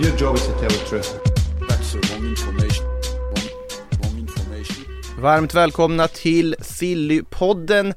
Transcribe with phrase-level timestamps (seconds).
[0.00, 1.20] Your job is to tell the truth.
[1.68, 2.86] That's the wrong information.
[2.86, 3.48] Wrong,
[4.02, 4.84] wrong information.
[5.18, 7.94] Varmt välkomna till Sillypodden.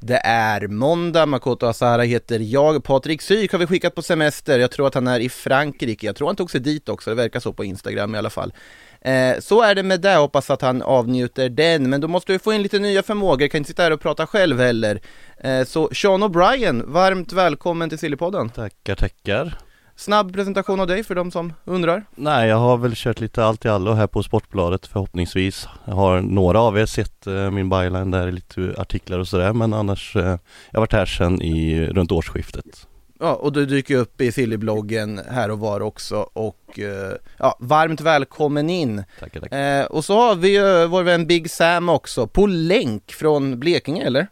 [0.00, 4.70] Det är måndag, Makoto Asara heter jag, Patrik Syk har vi skickat på semester, jag
[4.70, 7.40] tror att han är i Frankrike, jag tror han tog sig dit också, det verkar
[7.40, 8.52] så på Instagram i alla fall.
[9.00, 12.38] Eh, så är det med det, hoppas att han avnjuter den, men då måste du
[12.38, 15.00] få in lite nya förmågor, kan inte sitta här och prata själv heller.
[15.38, 18.48] Eh, så Sean O'Brien, varmt välkommen till Sillypodden.
[18.48, 19.65] Tackar, tackar.
[19.96, 22.04] Snabb presentation av dig för de som undrar.
[22.14, 25.68] Nej, jag har väl kört lite allt i allo här på Sportbladet förhoppningsvis.
[25.84, 29.72] Jag har några av er sett eh, min byline där, lite artiklar och sådär, men
[29.72, 30.38] annars, eh, jag
[30.72, 32.86] har varit här sedan i, runt årsskiftet.
[33.20, 38.00] Ja, och du dyker upp i Sillybloggen här och var också och eh, ja, varmt
[38.00, 39.04] välkommen in.
[39.20, 39.80] Tackar, tackar.
[39.80, 44.04] Eh, och så har vi ju vår vän Big Sam också, på länk från Blekinge
[44.04, 44.26] eller?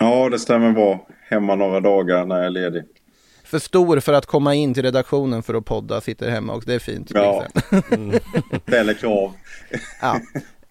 [0.00, 1.06] Ja, det stämmer bra.
[1.28, 2.82] Hemma några dagar när jag är ledig.
[3.46, 6.74] För stor för att komma in till redaktionen för att podda, sitter hemma och det
[6.74, 7.10] är fint.
[7.14, 7.46] Ja.
[7.70, 8.12] Sam.
[8.66, 9.32] Ställer krav.
[10.00, 10.20] ja.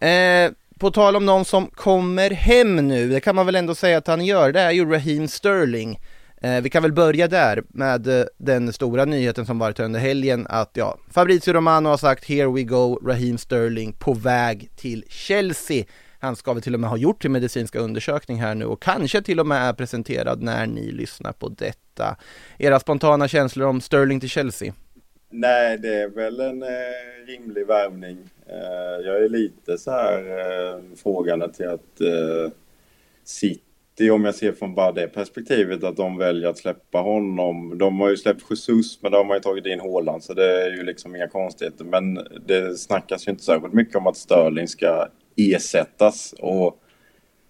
[0.08, 3.98] eh, på tal om någon som kommer hem nu, det kan man väl ändå säga
[3.98, 6.00] att han gör, det är ju Raheem Sterling.
[6.42, 10.48] Eh, vi kan väl börja där med eh, den stora nyheten som varit under helgen
[10.50, 15.86] att ja, Fabrizio Romano har sagt here we go, Raheem Sterling på väg till Chelsea.
[16.26, 19.22] Han ska väl till och med ha gjort sin medicinska undersökning här nu och kanske
[19.22, 22.18] till och med är presenterad när ni lyssnar på detta.
[22.58, 24.74] Era spontana känslor om Sterling till Chelsea?
[25.30, 26.68] Nej, det är väl en eh,
[27.28, 28.18] rimlig värvning.
[28.48, 32.52] Eh, jag är lite så här eh, frågande till att eh,
[33.24, 37.78] City, om jag ser från bara det perspektivet, att de väljer att släppa honom.
[37.78, 40.72] De har ju släppt Jesus, men de har ju tagit in Haaland, så det är
[40.72, 41.86] ju liksom inga konstigheter.
[41.86, 46.34] Men det snackas ju inte särskilt mycket om att Sterling ska ersättas.
[46.40, 46.80] Och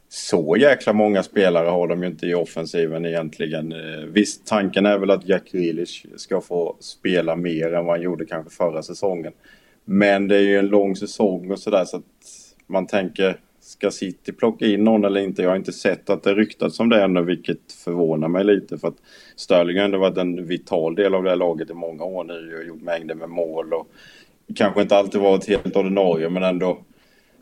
[0.09, 3.71] så jäkla många spelare har de ju inte i offensiven egentligen.
[3.71, 8.01] Eh, visst, tanken är väl att Jack Grealish ska få spela mer än vad han
[8.01, 9.33] gjorde kanske förra säsongen.
[9.85, 12.03] Men det är ju en lång säsong och sådär så att
[12.67, 15.41] man tänker, ska City plocka in någon eller inte?
[15.41, 18.77] Jag har inte sett att det ryktats om det ännu, vilket förvånar mig lite.
[18.77, 18.97] För att
[19.35, 22.57] Sterling har ändå varit en vital del av det här laget i många år nu
[22.57, 23.73] och gjort mängder med mål.
[23.73, 23.87] Och
[24.55, 26.77] kanske inte alltid varit helt ordinarie, men ändå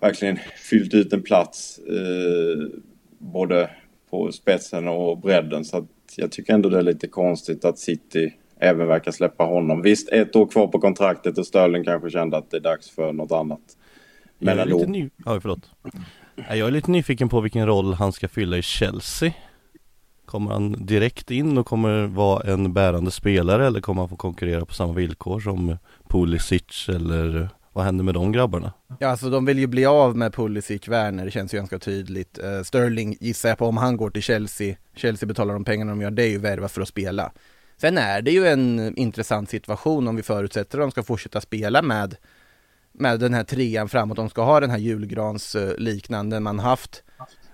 [0.04, 2.80] verkligen fyllt ut en plats eh,
[3.18, 3.70] både
[4.10, 5.66] på spetsen och bredden.
[5.66, 9.82] Så att jag tycker ändå det är lite konstigt att City även verkar släppa honom.
[9.82, 13.14] Visst, ett år kvar på kontraktet och Sterling kanske kände att det är dags för
[13.14, 13.60] något annat.
[14.40, 14.78] Men jag är ändå.
[14.78, 15.10] lite ny...
[15.26, 15.72] ja, förlåt.
[16.36, 19.34] Jag är lite nyfiken på vilken roll han ska fylla i Chelsea.
[20.26, 24.66] Kommer han direkt in och kommer vara en bärande spelare eller kommer han få konkurrera
[24.66, 25.78] på samma villkor som
[26.10, 28.74] Pulisic eller vad händer med de grabbarna?
[29.00, 32.40] Ja, alltså de vill ju bli av med Pulisic, Werner, det känns ju ganska tydligt.
[32.44, 36.02] Uh, Sterling gissar jag på om han går till Chelsea, Chelsea betalar de pengarna de
[36.02, 37.32] gör, det är ju värva för att spela.
[37.78, 41.82] Sen är det ju en intressant situation om vi förutsätter att de ska fortsätta spela
[41.82, 42.16] med,
[42.92, 47.04] med den här trean framåt, de ska ha den här julgransliknande, man haft.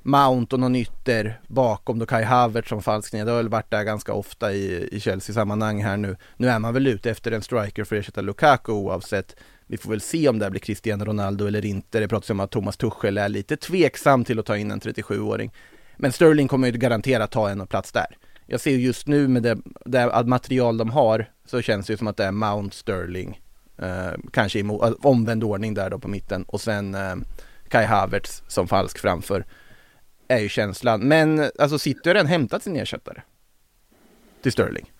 [0.01, 3.25] Mount och någon ytter bakom då Kai Havertz som falsk nia.
[3.25, 6.17] Det har väl varit där ganska ofta i, i Chelsea-sammanhang här nu.
[6.37, 9.35] Nu är man väl ute efter en striker för att ersätta Lukaku oavsett.
[9.71, 11.99] Vi får väl se om det blir Cristiano Ronaldo eller inte.
[11.99, 15.51] Det pratas om att Thomas Tuchel är lite tveksam till att ta in en 37-åring.
[15.97, 18.17] Men Sterling kommer ju garanterat ta en plats där.
[18.45, 22.07] Jag ser just nu med det, det material de har så känns det ju som
[22.07, 23.41] att det är Mount Sterling.
[23.77, 27.15] Eh, kanske i mo- omvänd ordning där då på mitten och sen eh,
[27.67, 29.45] Kai Havertz som falsk framför
[30.27, 31.01] är ju känslan.
[31.07, 33.21] Men alltså City har redan hämtat sin ersättare
[34.41, 34.91] till Sterling.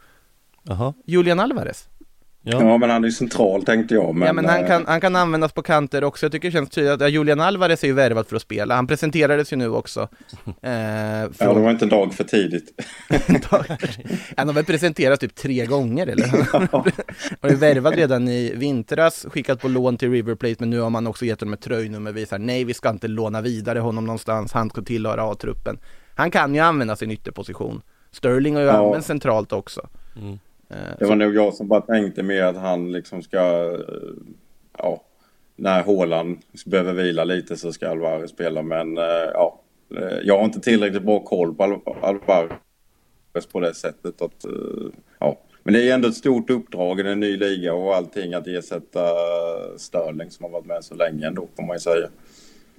[0.64, 0.94] Jaha.
[1.06, 1.90] Julian Alvarez.
[2.44, 2.62] Ja.
[2.64, 4.16] Ja, men han är ju central tänkte jag.
[4.16, 6.52] Men, ja men han eh, kan, han kan användas på kanter också, jag tycker det
[6.52, 9.58] känns tydligt att ja, Julian Alvarez är ju värvad för att spela, han presenterades ju
[9.58, 10.08] nu också.
[10.62, 12.82] Eh, Ja, från- det var inte en dag för tidigt.
[14.38, 16.28] Han har väl presenterats typ tre gånger eller?
[16.52, 16.68] Han
[17.42, 20.90] var ju värvad redan i vintras, skickat på lån till River Plate, men nu har
[20.90, 24.54] man också gett honom ett tröjnummer, visar nej vi ska inte låna vidare honom någonstans,
[24.54, 25.78] han ska tillhöra A-truppen.
[26.16, 27.82] Han kan ju använda sin ytterposition.
[28.12, 28.86] Sterling har ju Ja.
[28.86, 29.88] använt centralt också.
[30.22, 30.40] Mm.
[30.70, 33.40] Eh, Det var nog jag som bara tänkte mer att han liksom ska,
[33.74, 34.14] eh,
[34.78, 35.02] ja,
[35.56, 38.62] när Haaland behöver vila lite så ska Alvarez spela.
[38.62, 39.62] Men eh, ja,
[40.24, 44.46] jag har inte tillräckligt bra koll på Al- Alvarez på det sättet att,
[45.20, 45.38] ja.
[45.64, 49.00] Men det är ändå ett stort uppdrag i en ny liga och allting att ersätta
[49.78, 52.08] Sterling som har varit med så länge ändå får man ju säga.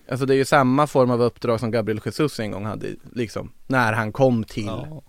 [0.08, 3.52] Alltså det är ju samma form av uppdrag som Gabriel Jesus en gång hade, liksom,
[3.66, 5.02] när han kom till Ja.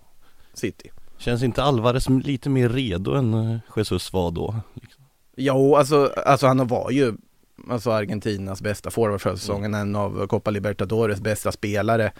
[0.54, 0.90] City.
[1.22, 4.56] Känns inte Alvarez lite mer redo än eh, Jesus var då?
[4.74, 5.04] Liksom?
[5.36, 7.12] Jo, alltså, alltså han var ju
[7.70, 12.12] alltså Argentinas bästa forward förra säsongen, en av Copa Libertadores bästa spelare.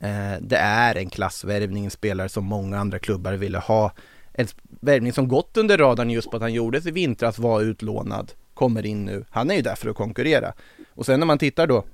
[0.00, 3.92] Eh, det är en klassvärvning, en spelare som många andra klubbar ville ha.
[4.32, 4.46] En
[4.80, 8.86] värvning som gått under radarn just på att han gjordes i vintras, var utlånad, kommer
[8.86, 9.24] in nu.
[9.30, 10.52] Han är ju där för att konkurrera.
[10.94, 11.84] Och sen när man tittar då,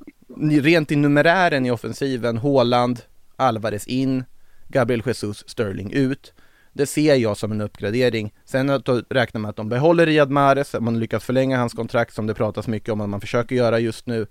[0.62, 3.00] rent i numerären i offensiven, Haaland,
[3.36, 4.24] Alvarez in,
[4.68, 6.32] Gabriel Jesus, Sterling ut.
[6.72, 8.34] Det ser jag som en uppgradering.
[8.44, 12.14] Sen att då räknar man att de behåller Riyad Mahrez, man lyckas förlänga hans kontrakt
[12.14, 14.26] som det pratas mycket om att man försöker göra just nu.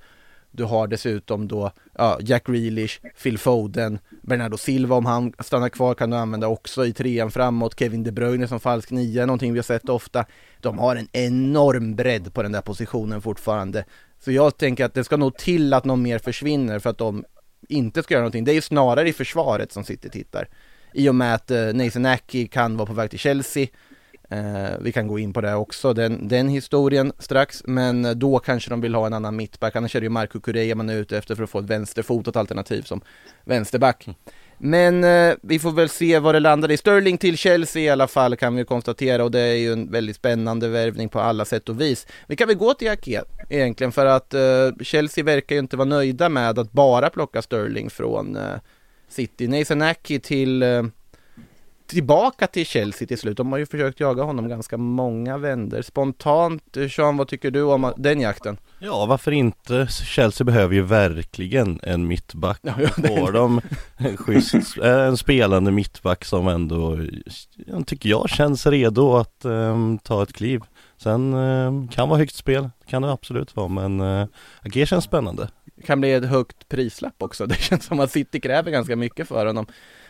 [0.52, 5.94] Du har dessutom då ja, Jack Grealish, Phil Foden, Bernardo Silva om han stannar kvar
[5.94, 9.60] kan du använda också i trean framåt, Kevin De Bruyne som falsk nia, någonting vi
[9.60, 10.26] har sett ofta.
[10.60, 13.86] De har en enorm bredd på den där positionen fortfarande.
[14.20, 17.26] Så jag tänker att det ska nog till att någon mer försvinner för att de
[17.70, 18.44] inte ska göra någonting.
[18.44, 20.48] Det är ju snarare i försvaret som City tittar.
[20.94, 23.68] I och med att eh, Nathan Ackey kan vara på väg till Chelsea.
[24.32, 27.64] Eh, vi kan gå in på det också, den, den historien strax.
[27.66, 29.76] Men eh, då kanske de vill ha en annan mittback.
[29.76, 32.36] Annars är det ju Marco Correa man är ute efter för att få ett vänsterfotat
[32.36, 33.02] alternativ som
[33.44, 34.08] vänsterback.
[34.58, 36.78] Men eh, vi får väl se vad det landar i.
[36.78, 40.16] Sterling till Chelsea i alla fall kan vi konstatera och det är ju en väldigt
[40.16, 42.08] spännande värvning på alla sätt och vis.
[42.28, 44.42] Vi kan väl gå till Ake egentligen för att eh,
[44.82, 48.56] Chelsea verkar ju inte vara nöjda med att bara plocka Sterling från eh,
[49.12, 49.48] City.
[49.48, 50.84] Nathan Ackey till eh,
[51.92, 53.38] tillbaka till Chelsea till slut.
[53.38, 55.82] De har ju försökt jaga honom ganska många vänder.
[55.82, 58.58] Spontant, eh, Sean, vad tycker du om den jakten?
[58.80, 59.88] Ja, varför inte?
[59.88, 62.60] Chelsea behöver ju verkligen en mittback.
[62.62, 63.62] Ja, ja, Får de
[63.98, 67.00] en schysst, eh, en spelande mittback som ändå,
[67.68, 70.62] jag tycker jag, känns redo att ehm, ta ett kliv.
[70.98, 74.28] Sen ehm, kan vara högt spel, kan det absolut vara, men uh,
[74.66, 75.50] Age känns spännande.
[75.82, 77.46] Det kan bli ett högt prislapp också.
[77.48, 79.66] Det känns som att City kräver ganska mycket för honom.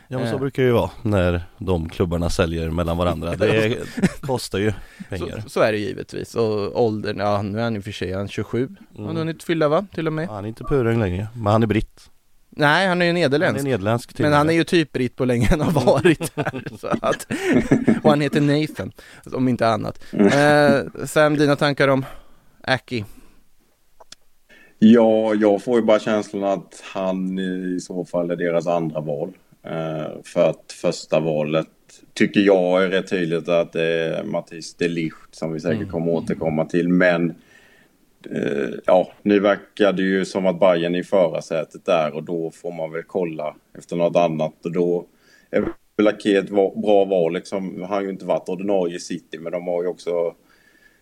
[0.07, 0.39] Ja men så Eh.
[0.39, 3.35] brukar det ju vara när de klubbarna säljer mellan varandra.
[3.35, 3.77] Det
[4.21, 4.73] kostar ju
[5.09, 5.41] pengar.
[5.43, 6.35] Så, så är det givetvis.
[6.35, 8.67] Och åldern, ja nu är han i och för sig han är 27.
[8.95, 9.17] Han har Mm.
[9.17, 10.27] hunnit fylla va, till och med?
[10.27, 12.09] Han är inte purung längre, men han är britt.
[12.49, 13.59] Nej, han är ju Han nederländsk.
[13.65, 16.63] är nederländsk Men han är ju typ britt på länge han har varit här.
[16.79, 17.27] så att,
[18.03, 18.91] och han heter Nathan,
[19.33, 20.03] om inte annat.
[20.13, 22.05] Eh, Sam, dina tankar om
[22.63, 23.05] Aki?
[24.83, 29.37] Ja, jag får ju bara känslan att han i så fall är deras andra val.
[29.63, 31.67] Eh, för att första valet
[32.13, 36.11] tycker jag är rätt tydligt att det är Mattis de Ligt som vi säkert kommer
[36.11, 36.89] återkomma till.
[36.89, 37.29] Men
[38.29, 42.51] eh, ja, nu verkar det ju som att Bayern är i förarsätet där och då
[42.51, 44.65] får man väl kolla efter något annat.
[44.65, 45.05] Och då
[45.51, 45.65] är
[45.97, 47.33] väl Ake ett bra val.
[47.33, 47.81] Liksom.
[47.81, 50.35] Han har ju inte varit ordinarie i City men de har ju också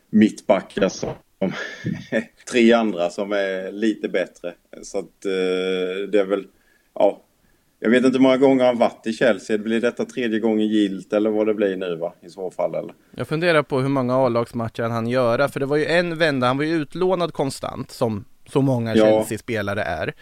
[0.09, 1.09] mittbackar som
[2.51, 4.53] tre andra som är lite bättre.
[4.83, 6.47] Så att eh, det är väl,
[6.95, 7.21] ja.
[7.81, 9.57] Jag vet inte hur många gånger han varit i Chelsea.
[9.57, 12.13] Blir detta tredje gången gilt eller vad det blir nu va?
[12.21, 12.93] I så fall eller?
[13.15, 16.57] Jag funderar på hur många A-lagsmatcher han göra, för det var ju en vända, han
[16.57, 19.05] var ju utlånad konstant, som så många Ja.
[19.05, 20.13] Chelsea-spelare är.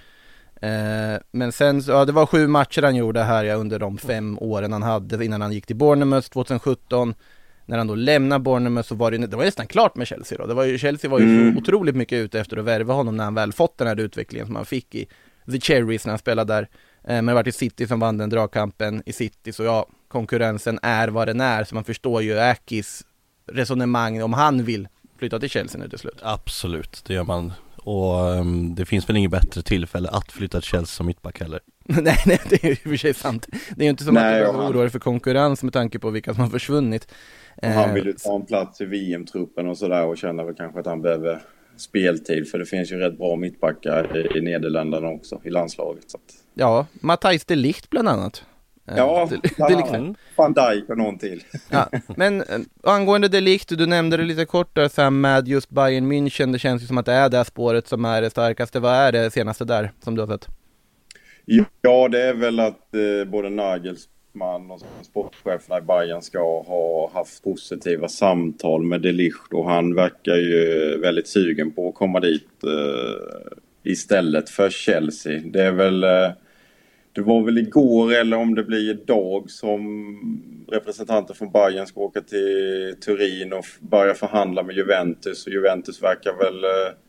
[0.62, 4.38] Eh, men sen, ja det var sju matcher han gjorde här ja, under de fem
[4.40, 7.14] åren han hade innan han gick till Bournemouth 2017.
[7.70, 10.46] När han då lämnade Bournemouth så var det, det var nästan klart med Chelsea då.
[10.46, 11.54] Det var ju, Chelsea var ju Mm.
[11.54, 14.46] så otroligt mycket ute efter att värva honom när han väl fått den här utvecklingen
[14.48, 15.08] som han fick i
[15.52, 16.62] The Cherries när han spelade där.
[17.04, 20.80] Eh, Men det var i City som vann den dragkampen i City, så ja, konkurrensen
[20.82, 23.04] är vad den är, så man förstår ju Akis
[23.52, 24.88] resonemang om han vill
[25.20, 26.18] flytta till Chelsea nu till slut.
[26.22, 27.54] Absolut, det gör man.
[27.76, 31.60] Och ehm, det finns väl inget bättre tillfälle att flytta till Chelsea som mittback heller.
[32.02, 33.48] nej, nej, det är ju i och för sig sant.
[33.76, 36.00] Det är ju inte som Nej, att du behöver oroa dig för konkurrens med tanke
[36.00, 37.08] på vilka som har försvunnit.
[37.62, 40.56] Och han Eh, vill ju ta en plats i VM-truppen och sådär och känner väl
[40.56, 41.42] kanske att han behöver
[41.78, 42.50] speltid.
[42.52, 46.04] För det finns ju rätt bra mittbackar i, i Nederländerna också, i landslaget.
[46.12, 48.44] Så att, Ja, Matthijs de Ligt bland annat.
[48.88, 49.36] Eh, Ja, det-
[49.76, 50.18] liksom- annat.
[50.36, 51.44] Van Dijk och någon till.
[51.70, 56.12] Ja, men eh, angående Delict, du nämnde det lite kort där Sam med just Bayern
[56.12, 58.80] München, det känns ju som att det är det spåret som är det starkaste.
[58.80, 60.48] Vad är det senaste där som du har sett?
[61.50, 67.44] Ja, det är väl att eh, både Nagelsmann och sportcheferna i Bayern ska ha haft
[67.44, 73.92] positiva samtal med Delicht och han verkar ju väldigt sugen på att komma dit eh,
[73.92, 75.42] istället för Chelsea.
[75.46, 76.32] Det är väl eh,
[77.18, 82.22] det var väl igår eller om det blir idag som representanter från Bayern ska åka
[82.22, 85.48] till Turin och börja förhandla med Juventus.
[85.48, 86.64] Och Juventus verkar väl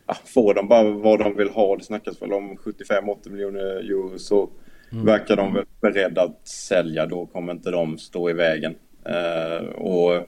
[0.06, 1.76] ja, få dem bara vad de vill ha.
[1.76, 4.50] Det snackas väl om 75-80 miljoner euro så
[4.90, 7.06] verkar de väl beredda att sälja.
[7.06, 8.74] Då kommer inte de stå i vägen.
[9.04, 10.26] Eh, och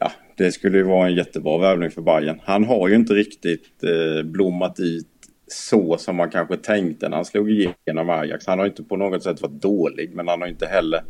[0.00, 2.40] ja, det skulle ju vara en jättebra värvning för Bayern.
[2.44, 5.06] Han har ju inte riktigt eh, blommat ut
[5.46, 8.46] så som man kanske tänkte när han slog igenom Ajax.
[8.46, 11.02] Han har inte på något sätt varit dålig men han har inte heller...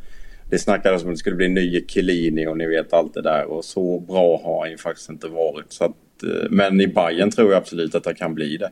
[0.51, 3.45] Det snackades om att det skulle bli nye Chiellini och ni vet allt det där
[3.45, 5.73] och så bra har han ju faktiskt inte varit.
[5.73, 8.71] Så att, eh, men i Bayern tror jag absolut att det kan bli det.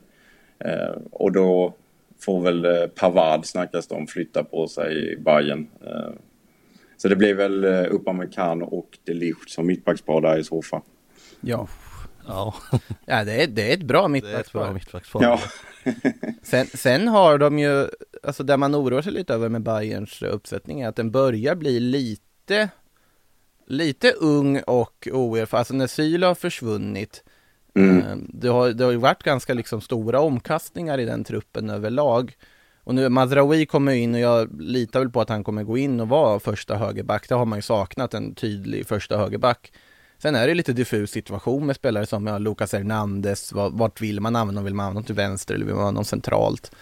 [0.65, 1.75] Eh, och då
[2.21, 5.67] får väl eh, Pavard snackas det om flytta på sig i Bayern.
[6.97, 10.83] Så det blir väl Upamecano och De Ligt som mittbackspar där i så fall.
[11.41, 11.69] Ja,
[12.27, 12.55] Ja,
[13.07, 14.73] ja det, är, det är ett bra mittbackspar.
[14.73, 15.23] mittbackspar.
[15.23, 15.41] Ja,
[16.43, 17.89] Sen, sen har de ju,
[18.23, 21.81] alltså där man oroar sig lite över med Bayerns uppsättning är att den börjar bli
[21.81, 22.69] lite,
[23.67, 25.59] lite ung och oerfaren.
[25.59, 27.25] Alltså när Syla har försvunnit,
[27.75, 27.99] mm.
[27.99, 32.37] eh, det, har, det har ju varit ganska liksom stora omkastningar i den truppen överlag.
[32.85, 36.01] Och nu Mazraoui kommer in och jag litar väl på att han kommer gå in
[36.01, 37.29] och vara första högerback.
[37.29, 39.73] Det har man ju saknat, en tydlig första högerback.
[40.23, 44.37] Sen är det lite diffus situation med spelare som ja, Lucas Hernandez, vart, vill man
[44.37, 44.65] använda dem?
[44.65, 46.73] Vill man använda dem till vänster eller vill man använda dem centralt?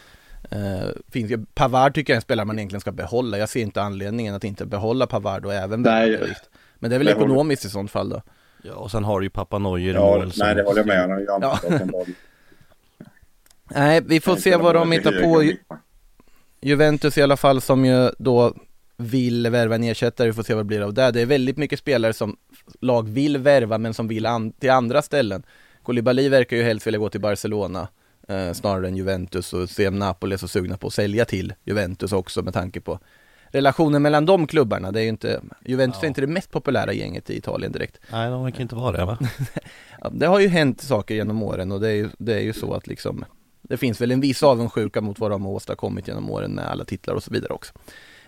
[0.52, 3.38] Uh, finns Pavard tycker jag är en spelare man egentligen ska behålla.
[3.38, 6.34] Jag ser inte anledningen att inte behålla Pavard och även Nej.
[6.78, 8.22] Men det är väl ekonomiskt i sånt fall då.
[8.62, 11.20] Ja, och sen har du ju pappa Neuer ja mål nej det håller jag med.
[11.20, 12.04] Ju alltid Ja.
[13.70, 15.42] Nej, vi får se vad de hittar på.
[15.42, 15.56] Ju-
[16.60, 18.54] Juventus i alla fall som ju då
[19.02, 21.10] vill värva en ersättare, vi får se vad det blir av det.
[21.10, 22.36] Det är väldigt mycket spelare som
[22.80, 25.42] lag vill värva men som vill an- till andra ställen.
[25.82, 27.88] Koulibaly verkar ju helst vilja gå till Barcelona
[28.28, 31.54] eh, snarare än Juventus och se om Napoli är så sugna på att sälja till
[31.64, 32.98] Juventus också med tanke på
[33.50, 34.92] relationen mellan de klubbarna.
[34.92, 36.06] Det är ju inte, Juventus Ja.
[36.06, 37.98] är inte det mest populära gänget i Italien direkt.
[38.12, 39.18] Nej, de verkar inte vara det va?
[40.12, 42.74] Det har ju hänt saker genom åren och det är ju, det är ju så
[42.74, 43.24] att liksom
[43.62, 46.84] Det finns väl en viss avundsjuka mot vad de har åstadkommit genom åren med alla
[46.84, 47.72] titlar och så vidare också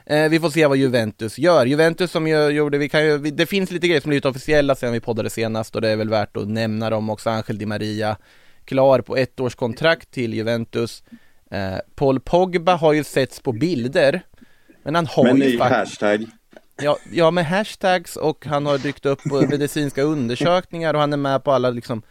[0.07, 1.66] eh, Vi får se vad Juventus gör.
[1.66, 4.75] Juventus som ju gjorde, vi kan ju, vi, det finns lite grejer som blivit officiella
[4.75, 7.30] sedan vi poddade senast och det är väl värt att nämna dem också.
[7.30, 8.16] Angel Di Maria
[8.64, 11.02] klar på ett års kontrakt till Juventus.
[11.50, 14.23] Eh, Paul Pogba har ju setts på bilder
[14.83, 16.26] men han har Men ju faktiskt hashtag.
[16.83, 21.16] Ja, ja, med hashtags och han har dykt upp på medicinska undersökningar och han är
[21.16, 22.02] med på alla liksom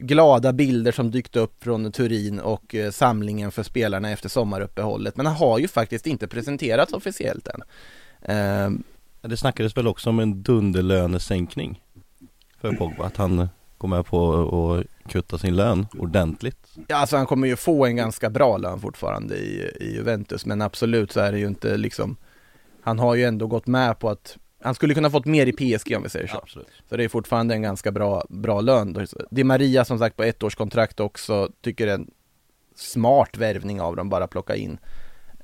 [0.00, 5.16] glada bilder som dykt upp från Turin och eh, samlingen för spelarna efter sommaruppehållet.
[5.16, 7.62] Men han har ju faktiskt inte presenterats officiellt än.
[8.22, 8.70] Eh,
[9.28, 11.82] Det snackades väl också om en dunderlönesänkning
[12.60, 14.32] för Pogba, att han går med på
[14.74, 16.66] att kutta sin lön ordentligt.
[16.88, 20.62] ja, alltså han kommer ju få en ganska bra lön fortfarande i, i Juventus, men
[20.62, 22.16] absolut så är det ju inte liksom
[22.82, 25.96] Han har ju ändå gått med på att han skulle kunna fått mer i PSG
[25.96, 26.36] om vi säger så.
[26.36, 26.68] Absolut.
[26.88, 28.92] Så det är fortfarande en ganska bra, bra lön.
[28.92, 29.04] då.
[29.30, 32.10] Di Maria som sagt på ett års kontrakt också, tycker det är en
[32.74, 34.78] smart värvning av dem, bara plocka in.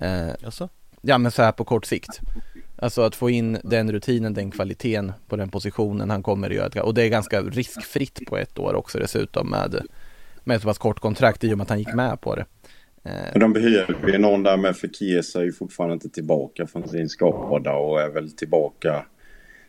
[0.01, 0.29] Eh,
[1.01, 2.21] ja men så här på kort sikt.
[2.79, 6.83] Alltså att få in den rutinen, den kvaliteten på den positionen han kommer att göra.
[6.83, 9.87] Och det är ganska riskfritt på ett år också dessutom med,
[10.45, 12.45] med ett så pass kort kontrakt i och med att han gick med på det.
[13.07, 16.67] Eh, Men de behöver ju någon där med för Chiesa är ju fortfarande inte tillbaka
[16.67, 19.05] från sin skada och är väl tillbaka.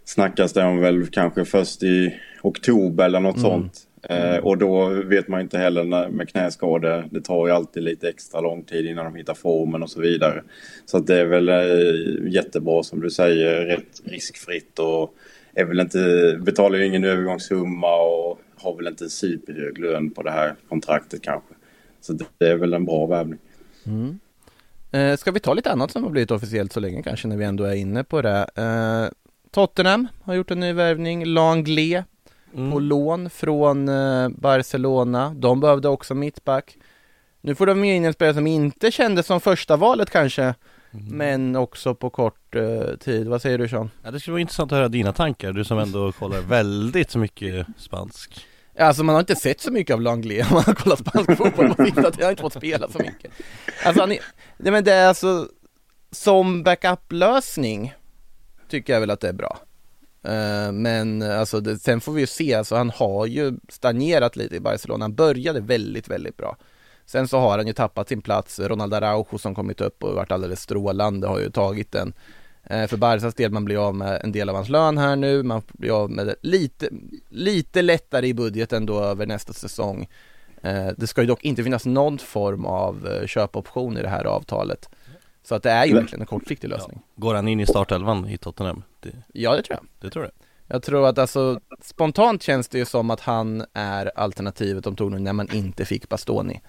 [0.04, 3.88] Snackas det om väl kanske först i oktober eller något sånt.
[4.10, 7.06] Eh, och då vet man inte heller när, med knäskador.
[7.12, 10.44] Det tar ju alltid lite extra lång tid innan de hittar formen och så vidare.
[10.86, 15.14] Så att det är väl eh, jättebra som du säger, rätt riskfritt och
[15.54, 20.32] är väl inte, betalar ju ingen övergångssumma och har väl inte superhög lön på det
[20.32, 21.54] här kontraktet kanske.
[22.08, 23.40] Så det är väl en bra värvning.
[23.86, 24.20] Mm.
[24.92, 27.46] Eh, ska vi ta lite annat som har blivit officiellt så länge kanske när vi
[27.46, 28.48] ändå är inne på det.
[28.56, 29.18] Eh,
[29.52, 32.04] Tottenham har gjort en ny värvning, Langley
[32.54, 32.72] Mm.
[32.72, 35.34] på lån från eh, Barcelona.
[35.36, 36.78] De behövde också mittback.
[37.42, 40.44] Nu får de ju in en spelare som inte kändes som första valet kanske,
[40.94, 41.06] Mm.
[41.18, 43.28] men också på kort eh, tid.
[43.28, 43.90] Vad säger du Sean?
[44.04, 47.68] Ja, det skulle vara intressant att höra dina tankar, du som ändå kollar väldigt mycket
[47.78, 48.46] spansk.
[48.80, 51.76] Alltså man har inte sett så mycket av Langley om man har kollat spansk fotboll.
[51.76, 53.32] på sistone, jag han har inte fått spela så mycket.
[53.86, 54.20] Alltså han är,
[54.58, 55.48] nej men det är alltså
[56.12, 57.94] som backup-lösning
[58.70, 59.58] tycker jag väl att det är bra.
[60.28, 64.56] Uh, men alltså det, sen får vi ju se, alltså han har ju stagnerat lite
[64.56, 65.04] i Barcelona.
[65.04, 66.58] Han började väldigt, väldigt bra.
[67.06, 68.60] Sen så har han ju tappat sin plats.
[68.60, 72.14] Ronald Araujo som kommit upp och varit alldeles strålande har ju tagit den.
[72.70, 75.44] Eh, För Barcas del, man blir av med en del av hans lön här nu,
[75.44, 76.90] man blir av med lite,
[77.30, 80.08] lite lättare i budgeten då över nästa säsong.
[80.62, 84.26] Eh, Det ska ju dock inte finnas någon form av eh, köpoption i det här
[84.26, 84.90] avtalet.
[85.44, 87.00] Så att det är ju verkligen en kortsiktig lösning.
[87.16, 88.84] Går han in i startelvan i Tottenham?
[89.00, 89.88] Det, Ja, det tror jag.
[90.02, 90.32] det tror jag.
[90.70, 95.12] Jag tror att alltså spontant känns det ju som att han är alternativet de tog
[95.12, 96.62] nu när man inte fick Bastoni.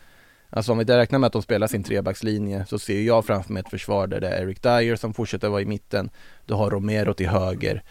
[0.50, 3.60] Alltså om vi räknar med att de spelar sin trebackslinje så ser jag framför mig
[3.60, 6.10] ett försvar där det är Eric Dyer som fortsätter vara i mitten,
[6.46, 7.82] du har Romero till höger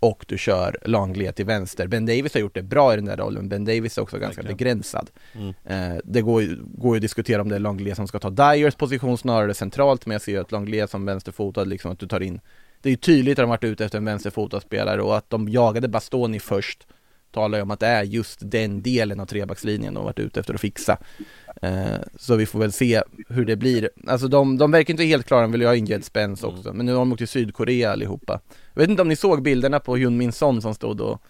[0.00, 1.86] och du kör Langley till vänster.
[1.86, 4.42] Ben Davis har gjort det bra i den där rollen, Ben Davis är också ganska
[4.42, 4.56] Verkligen.
[4.56, 5.10] begränsad.
[5.34, 5.54] Mm.
[5.64, 8.30] Eh, det går ju, går ju att diskutera om det är Langley som ska ta
[8.30, 12.06] Dyers position snarare centralt, men jag ser ju att Langley som vänsterfotad, liksom att du
[12.06, 12.40] tar in
[12.82, 15.48] det är ju tydligt att de varit ute efter en vänsterfotad spelare och att de
[15.48, 16.86] jagade Bastoni först
[17.32, 20.54] talar ju om att det är just den delen av trebackslinjen de varit ute efter
[20.54, 20.98] att fixa.
[21.62, 23.90] Eh, så vi får väl se hur det blir.
[24.06, 26.72] Alltså de, de verkar inte helt klara, de vill ju ha in Jed Spence också,
[26.72, 28.40] men nu har de åkt till Sydkorea allihopa.
[28.74, 31.22] Jag vet inte om ni såg bilderna på Hyun Min Son som stod och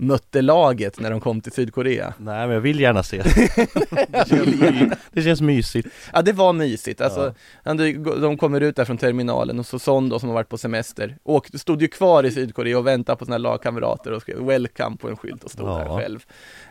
[0.00, 2.14] mötte laget när de kom till Sydkorea.
[2.18, 4.28] Nej men jag vill gärna se det.
[4.28, 5.88] känns, my, det känns mysigt.
[6.12, 7.74] Ja det var mysigt, alltså Ja.
[8.20, 11.16] de kommer ut där från terminalen och så Son då som har varit på semester
[11.22, 15.08] och stod ju kvar i Sydkorea och väntade på sina lagkamrater och skrev 'Welcome' på
[15.08, 15.78] en skylt och stod Ja.
[15.78, 16.24] där själv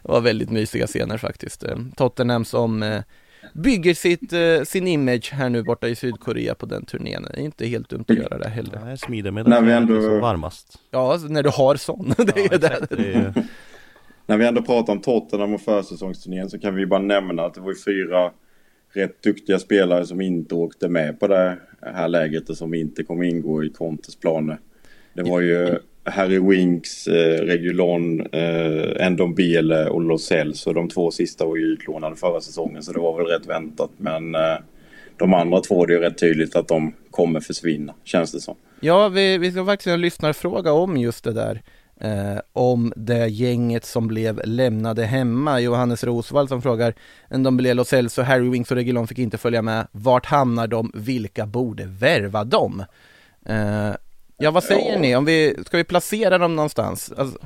[0.03, 3.01] Det var väldigt mysiga scener faktiskt Eh, Tottenham som eh,
[3.53, 7.43] bygger sitt, eh, sin image här nu borta i Sydkorea på den turnén Det är
[7.43, 10.79] inte helt dumt att göra det heller Nej, smider med När vi ändå- som varmast.
[10.91, 12.89] Ja, alltså, när du har Son, det är Ja, exakt.
[12.89, 13.33] det Det är,
[14.25, 17.61] När vi ändå pratar om Tottenham och försäsongsturnén så kan vi bara nämna att det
[17.61, 18.31] var fyra
[18.93, 23.23] rätt duktiga spelare som inte åkte med på det här läget och som inte kommer
[23.23, 24.59] ingå i Contes planer.
[25.13, 25.79] Det var ju
[26.09, 31.63] Harry Winks, eh, Regulon, eh, Ndombele eh, och Los Så de två sista var ju
[31.63, 34.57] utlånade förra säsongen så det var väl rätt väntat men eh,
[35.17, 38.55] de andra två det är ju rätt tydligt att de kommer försvinna känns det som.
[38.79, 41.61] Ja, vi, vi ska faktiskt en lyssnarfråga om just det där.
[42.01, 45.59] Eh, om det gänget som blev lämnade hemma.
[45.59, 46.93] Johannes Rosvall som frågar
[47.29, 49.87] Ndombele, Los Elso, Harry Winks och Regulon fick inte följa med.
[49.91, 50.91] Vart hamnar de?
[50.93, 52.83] Vilka borde värva dem?
[53.45, 53.91] Eh,
[54.39, 54.99] ja, vad säger Ja.
[54.99, 55.15] ni?
[55.15, 57.13] Om vi, ska vi placera dem någonstans?
[57.17, 57.39] Alltså,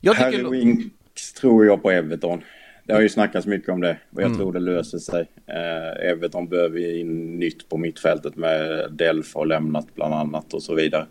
[0.00, 0.48] jag Harry tycker...
[0.50, 2.42] Winks tror jag på Everton.
[2.84, 4.38] Det har ju snackats mycket om det och jag Mm.
[4.38, 5.20] tror det löser sig.
[5.46, 10.74] Eh, Everton behöver in nytt på mittfältet med Delf har lämnat bland annat och så
[10.74, 11.06] vidare.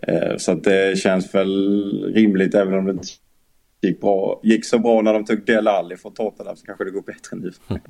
[0.00, 3.06] Eh, så att det känns väl rimligt även om det inte
[3.82, 6.90] gick, bra, gick så bra när de tog Del Alli från Tottenham så kanske det
[6.90, 7.52] går bättre nu.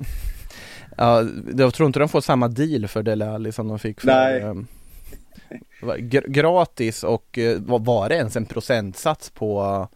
[0.97, 1.25] Ja,
[1.57, 4.41] jag tror inte de får samma deal för Dele Alli som de fick för Nej.
[4.41, 4.65] gr-
[6.27, 9.87] gratis och eh, var, det ens en procentsats på eh,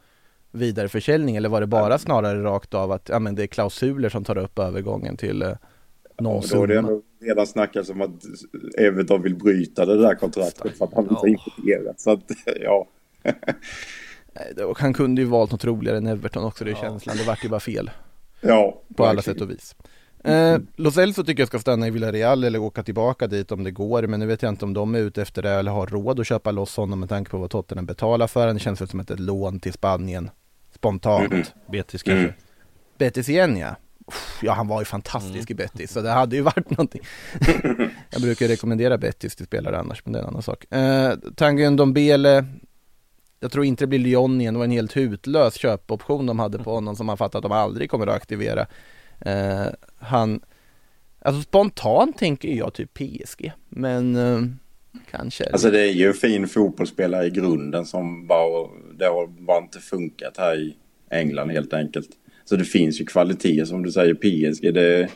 [0.51, 4.23] vidareförsäljning eller var det bara snarare rakt av att ja, men det är klausuler som
[4.23, 5.51] tar upp övergången till eh,
[6.19, 6.89] någon då är det summa?
[6.89, 8.23] ändå redan snackats om att
[8.79, 11.27] Everton vill bryta det där kontraktet för att han inte Ja.
[11.27, 11.99] importerat.
[11.99, 12.23] Så att
[12.61, 12.87] ja.
[14.77, 17.49] Han kunde ju valt något roligare än Everton också, det är känslan, det vart ju
[17.49, 17.91] bara fel
[18.41, 19.75] Ja, på alla sätt och vis.
[20.23, 23.71] Eh, Los Elso tycker jag ska stanna i Villarreal eller åka tillbaka dit om det
[23.71, 26.19] går, men nu vet jag inte om de är ute efter det eller har råd
[26.19, 28.55] att köpa loss honom med tanke på vad Tottenham betalar för honom.
[28.55, 30.29] Det känns väl som ett, ett lån till Spanien
[30.75, 31.33] spontant.
[31.33, 31.45] Mm.
[31.71, 32.23] Betis kanske.
[32.23, 32.33] Mm.
[32.97, 33.75] Betis igen ja.
[34.41, 37.01] Ja, han var ju fantastisk i Betis, så det hade ju varit någonting.
[38.09, 40.73] jag brukar rekommendera Betis till spelare annars, men det är en annan sak.
[40.73, 42.45] Eh, Tanguy Ndombele,
[43.39, 46.59] jag tror inte det blir Lyon igen, det var en helt hutlös köpoption de hade
[46.59, 48.67] på honom som man fattar att de aldrig kommer att aktivera.
[49.19, 49.65] Eh,
[50.03, 50.41] han,
[51.19, 54.41] alltså spontant tänker jag typ PSG, men eh,
[55.11, 55.49] kanske.
[55.51, 59.79] Alltså det är ju en fin fotbollsspelare i grunden som bara, det har bara inte
[59.79, 60.75] funkat här i
[61.11, 62.09] England helt enkelt.
[62.45, 64.73] Så det finns ju kvaliteter som du säger PSG.
[64.73, 65.09] Det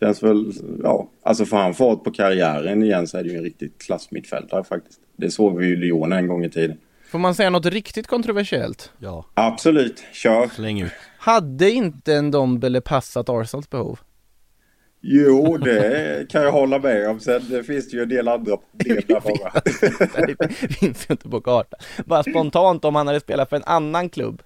[0.00, 3.44] känns väl, ja, alltså får han fart på karriären igen så är det ju en
[3.44, 5.00] riktigt klassmittfältare faktiskt.
[5.16, 6.76] Det såg vi ju i Lyon en gång i tiden.
[7.10, 8.92] Får man säga något riktigt kontroversiellt?
[8.98, 10.48] Ja, Absolut, kör.
[10.48, 10.92] släng ut.
[11.18, 13.98] Hade inte en Dombele passat Arsenals behov?
[15.00, 17.20] Jo, det kan jag hålla med om.
[17.20, 20.26] Sen det finns det ju en del andra problem där bara.
[20.26, 21.80] det finns ju inte på kartan.
[22.06, 24.42] Bara spontant om han hade spelat för en annan klubb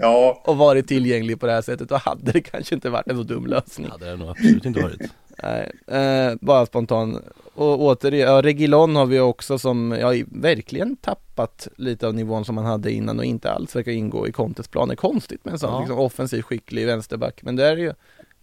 [0.00, 3.16] Ja, och varit tillgänglig på det här sättet, då hade det kanske inte varit en
[3.16, 3.90] så dum lösning.
[3.98, 5.00] Det har det nog absolut inte varit.
[5.42, 7.22] Nej, eh, bara spontant.
[7.54, 12.54] Och återigen, ja, Regilon har vi också som, ja, verkligen tappat lite av nivån som
[12.54, 14.94] man hade innan och inte alls verkar ingå i Contes planer.
[14.94, 15.80] Konstigt med en sån Ja.
[15.80, 17.92] liksom, offensivt skicklig vänsterback, men det är ju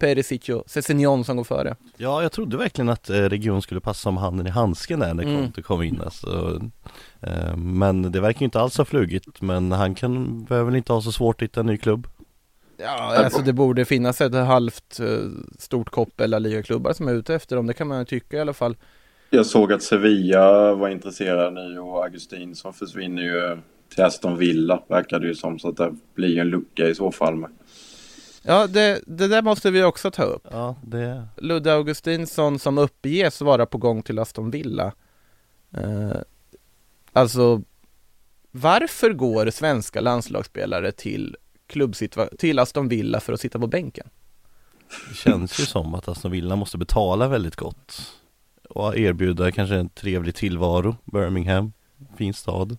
[0.04, 1.76] Perisic och Sessignon som går före.
[1.98, 5.24] Ja, jag trodde verkligen att eh, Region skulle passa som handen i handsken där när
[5.24, 5.42] Mm.
[5.42, 6.62] Conte kom in alltså.
[7.22, 10.94] Eh, Men det verkar ju inte alls ha flugit Men han kan, behöver väl inte
[10.94, 12.08] ha så svårt att hitta en ny klubb
[12.78, 15.08] Ja, alltså det borde finnas ett halvt eh,
[15.60, 18.40] stort koppel alla ligaklubbar som är ute efter dem, det kan man ju tycka i
[18.40, 18.76] alla fall.
[19.30, 23.58] Jag såg att Sevilla var intresserad nu och Augustinsson försvinner ju
[23.94, 25.60] till Aston Villa verkar det ju som.
[25.60, 27.46] Så att det blir ju en lucka i så fall.
[28.46, 30.48] Ja, det, det där måste vi också ta upp.
[30.52, 34.94] Ja, det Ludde Augustinsson som uppges vara på gång till Aston Villa.
[35.72, 36.18] Eh,
[37.14, 37.62] alltså,
[38.52, 41.38] varför går svenska landslagsspelare till,
[42.38, 44.10] till Aston Villa för att sitta på bänken?
[45.10, 48.12] Det känns ju som att Aston Villa måste betala väldigt gott
[48.70, 51.74] Och erbjuda kanske en trevlig tillvaro Birmingham,
[52.18, 52.78] fin stad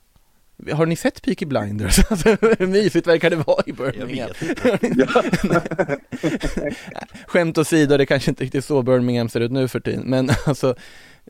[0.73, 1.99] Har ni sett Peaky Blinders?
[2.11, 4.31] Alltså, hur mysigt verkar det vara i Birmingham?
[7.27, 10.75] Skämt åsido, det kanske inte riktigt så Birmingham ser ut nu för tiden, men alltså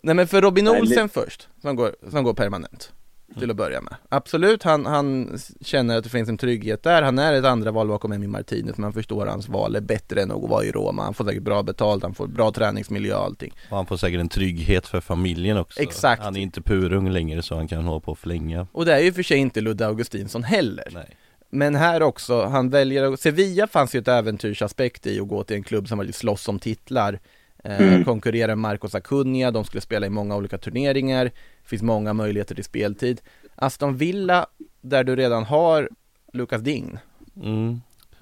[0.02, 2.92] Nej men för Robin Olsen först, som går, som går permanent
[3.38, 3.94] Till att börja med.
[4.08, 7.88] Absolut, han, han känner att det finns en trygghet där, han är ett andra val
[7.88, 10.72] bakom Emi Martinez Men han förstår att hans val är bättre än att vara i
[10.72, 11.02] Roma.
[11.02, 13.52] Han får säkert bra betalt, han får bra träningsmiljö och allting.
[13.70, 15.80] Och han får säkert en trygghet för familjen också.
[15.80, 16.22] Exakt.
[16.22, 19.00] Han är inte purung längre så han kan hålla på och förlänga Och det är
[19.00, 20.88] ju för sig inte Ludde Augustinsson heller.
[20.94, 21.16] Nej.
[21.50, 25.62] Men här också, han väljer, Sevilla fanns ju ett äventyrsaspekt i att gå till en
[25.62, 27.20] klubb som vill slåss om titlar
[27.64, 28.04] Mm.
[28.04, 32.54] Konkurrera med Marcos Acuna, de skulle spela i många olika turneringar Det finns många möjligheter
[32.54, 33.20] till speltid
[33.54, 34.46] Aston Villa,
[34.80, 35.88] där du redan har
[36.32, 36.98] Lucas Dign
[37.42, 37.80] mm.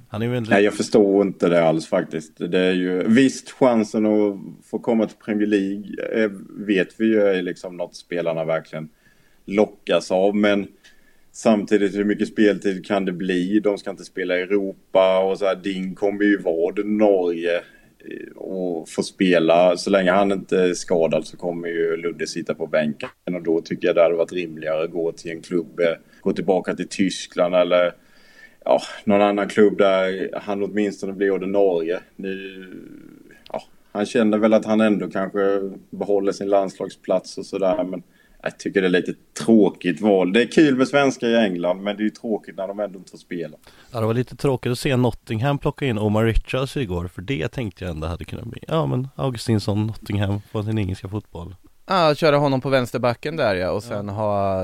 [0.08, 2.32] Han är väl Nej, jag förstår inte det alls faktiskt.
[2.36, 4.36] Det är ju visst chansen att
[4.70, 6.30] få komma till Premier League eh,
[6.66, 8.88] vet vi ju är liksom något spelarna verkligen
[9.44, 10.36] lockas av.
[10.36, 10.66] Men
[11.32, 13.60] samtidigt hur mycket speltid kan det bli?
[13.60, 15.54] De ska inte spela i Europa och så här.
[15.54, 17.62] Ding kommer ju vara det Norge eh,
[18.36, 19.76] och få spela.
[19.76, 23.60] Så länge han inte är skadad så kommer ju Ludde sitta på bänken och då
[23.60, 26.88] tycker jag det hade varit rimligare att gå till en klubb, eh, gå tillbaka till
[26.88, 27.94] Tyskland eller
[28.64, 32.00] ja, någon annan klubb där han åtminstone blir ordinarie.
[32.16, 32.66] Nu,
[33.52, 33.62] ja,
[33.92, 37.84] han känner väl att han ändå kanske behåller sin landslagsplats och sådär.
[37.84, 38.02] Men
[38.42, 40.32] jag tycker det är lite tråkigt val.
[40.32, 43.10] Det är kul med svenskar i England men det är tråkigt när de ändå inte
[43.10, 43.56] får spela.
[43.92, 47.48] Ja det var lite tråkigt att se Nottingham plocka in Omar Richards igår För det
[47.48, 51.54] tänkte jag ändå hade kunnat bli Ja men Augustinsson, Nottingham på sin engelska fotboll
[51.86, 54.62] Ja, köra honom på vänsterbacken där ja, och sen ha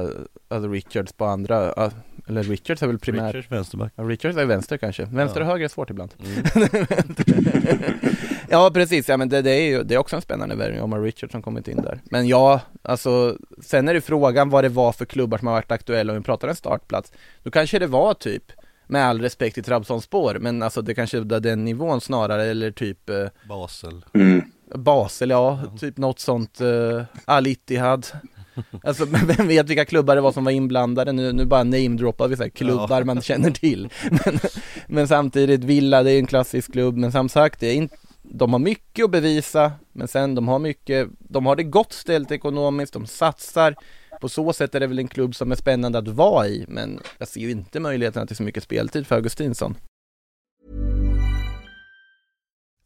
[0.49, 1.91] alltså Richards på andra, ja,
[2.29, 5.47] eller Richards är väl primärt Richards vänsterback Ja, Richards är vänster kanske, vänster Ja.
[5.47, 6.45] och höger är svårt ibland mm.
[8.51, 11.01] Ja precis, ja men det, det är ju, det är också en spännande värvning, Omar
[11.01, 12.01] Richards som kommit in där.
[12.05, 15.73] Men ja, alltså Sen är det frågan vad det var för klubbar som har varit
[15.73, 16.13] aktuella.
[16.13, 18.53] Om vi pratar en startplats Då kanske det var typ
[18.87, 23.11] Med all respekt till Trabzonspor, men alltså det kanske var den nivån snarare, eller typ
[23.11, 24.05] eh, Basel.
[24.15, 24.43] Mm.
[24.75, 28.07] Basel, ja, typ något sånt, uh, Al Ittihad
[28.83, 31.13] Alltså vem vet vilka klubbar det var som var inblandade?
[31.13, 33.05] Nu, nu bara namedroppar vi så här, klubbar Ja.
[33.05, 33.89] man känner till.
[34.11, 34.39] Men,
[34.87, 37.97] men samtidigt, Villa det är en klassisk klubb, men som sagt, det är inte
[38.31, 42.31] de har mycket att bevisa, men sen de har mycket, de har det gott ställt
[42.31, 43.75] ekonomiskt, de satsar
[44.21, 47.01] På så sätt är det väl en klubb som är spännande att vara i, men
[47.19, 49.77] jag ser ju inte möjligheterna till så mycket speltid för Augustinsson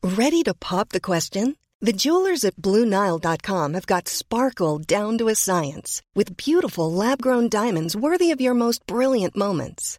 [0.03, 1.55] Ready to pop the question?
[1.87, 7.49] The jewelers at BlueNile.com have got sparkle down to a science with beautiful lab grown
[7.49, 9.99] diamonds worthy of your most brilliant moments.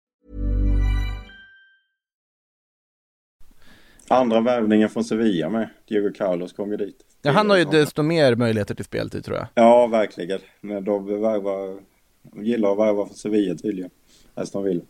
[4.11, 5.69] Andra värvningar från Sevilla med.
[5.87, 6.95] Diego Carlos kom ju dit.
[7.21, 10.39] Ja, han har ju desto mer möjligheter till speltid tror jag Ja, verkligen.
[10.61, 11.79] Men de värvar,
[12.21, 13.89] de gillar att värva från Sevilla tydligen.
[14.33, 14.81] Aston Villa.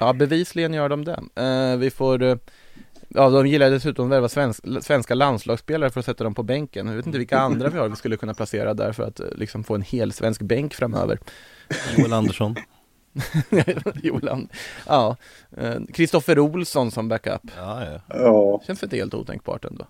[0.00, 1.20] Ja, bevisligen gör de det.
[1.34, 2.36] Eh, vi får, eh,
[3.08, 6.86] ja de gillar dessutom att värva svensk, svenska landslagsspelare för att sätta dem på bänken.
[6.86, 9.26] Jag vet inte vilka andra vi har vi skulle kunna placera där för att eh,
[9.34, 11.18] liksom få en hel svensk bänk framöver.
[11.96, 12.56] Joel Andersson
[14.02, 14.48] Jolan.
[14.86, 15.16] Ja,
[15.56, 17.40] eh, Kristoffer Olsson som backup.
[17.56, 19.86] Ja ja Ja, Känns inte helt otänkbart ändå.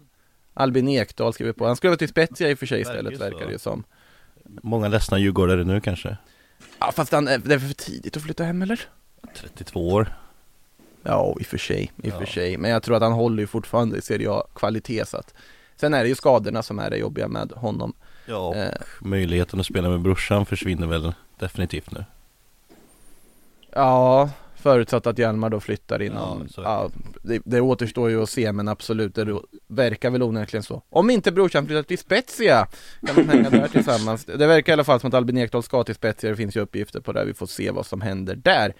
[0.54, 1.66] Albin Ekdal skriver på.
[1.66, 3.84] Han skulle vara till Spezia i och för sig istället Verkar det ju som.
[4.62, 6.16] Många ledsna djurgårdare nu kanske
[6.78, 8.80] Ja, fast han, är- det är för tidigt att flytta hem eller?
[9.36, 10.14] 32 år
[11.02, 12.18] Ja, i och för sig, i och Ja.
[12.18, 12.56] för sig.
[12.56, 15.34] Men jag tror att han håller ju fortfarande i Serie A kvalitet så att
[15.76, 17.92] Sen är det ju skadorna som är det jobbiga med honom.
[18.26, 22.04] Ja, och Eh, möjligheten att spela med brorsan försvinner väl definitivt nu
[23.72, 24.30] ja,
[24.62, 26.68] Förutsatt att Hjalmar då flyttar inom, Ja, det.
[26.68, 26.90] ja,
[27.22, 30.82] det, det återstår ju att se men absolut, det verkar väl onekligen så.
[30.90, 32.66] Om inte brorsan flyttar till Spezia
[33.06, 34.24] kan de hänga där tillsammans.
[34.24, 36.60] Det verkar i alla fall som att Albin Ekdal ska till Spezia, det finns ju
[36.60, 38.74] uppgifter på det, vi får se vad som händer där.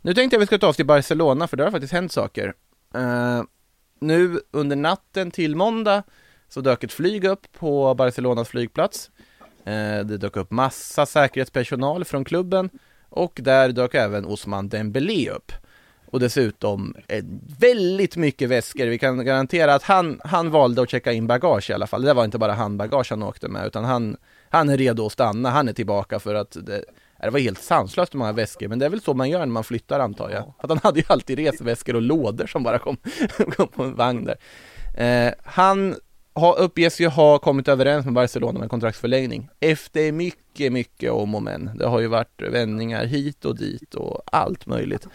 [0.00, 2.54] Nu tänkte jag vi ska ta oss till Barcelona för där har faktiskt hänt saker.
[2.94, 3.42] Eh,
[4.00, 6.02] nu under natten till måndag
[6.48, 9.10] så dök ett flyg upp på Barcelonas flygplats.
[9.64, 12.70] Eh, det dök upp massa säkerhetspersonal från klubben
[13.10, 15.52] och där dök även Osman Dembélé upp.
[16.10, 17.24] Och dessutom eh,
[17.58, 18.86] väldigt mycket väskor.
[18.86, 22.02] Vi kan garantera att han, han valde att checka in bagage i alla fall.
[22.02, 24.16] Det var inte bara handbagage han åkte med utan han,
[24.48, 25.50] han är redo att stanna.
[25.50, 26.84] Han är tillbaka för att det,
[27.22, 29.46] det var helt sanslöst hur många väskor, men det är väl så man gör när
[29.46, 30.54] man flyttar antar jag.
[30.58, 32.96] Att han hade ju alltid resväskor och lådor som bara kom,
[33.56, 34.36] kom på en vagn där.
[35.04, 35.96] Eh, han
[36.38, 41.42] har, uppges ju ha kommit överens med Barcelona med kontraktsförlängning efter mycket, mycket om och
[41.42, 41.70] men.
[41.78, 45.06] Det har ju varit vändningar hit och dit och allt möjligt.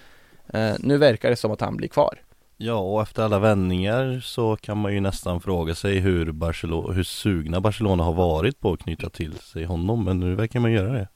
[0.53, 2.19] Eh, nu verkar det som att han blir kvar.
[2.57, 7.03] Ja, och efter alla vändningar så kan man ju nästan fråga sig hur, Barcelona, hur
[7.03, 10.93] sugna Barcelona har varit på att knyta till sig honom, men nu verkar man göra
[10.93, 11.07] det.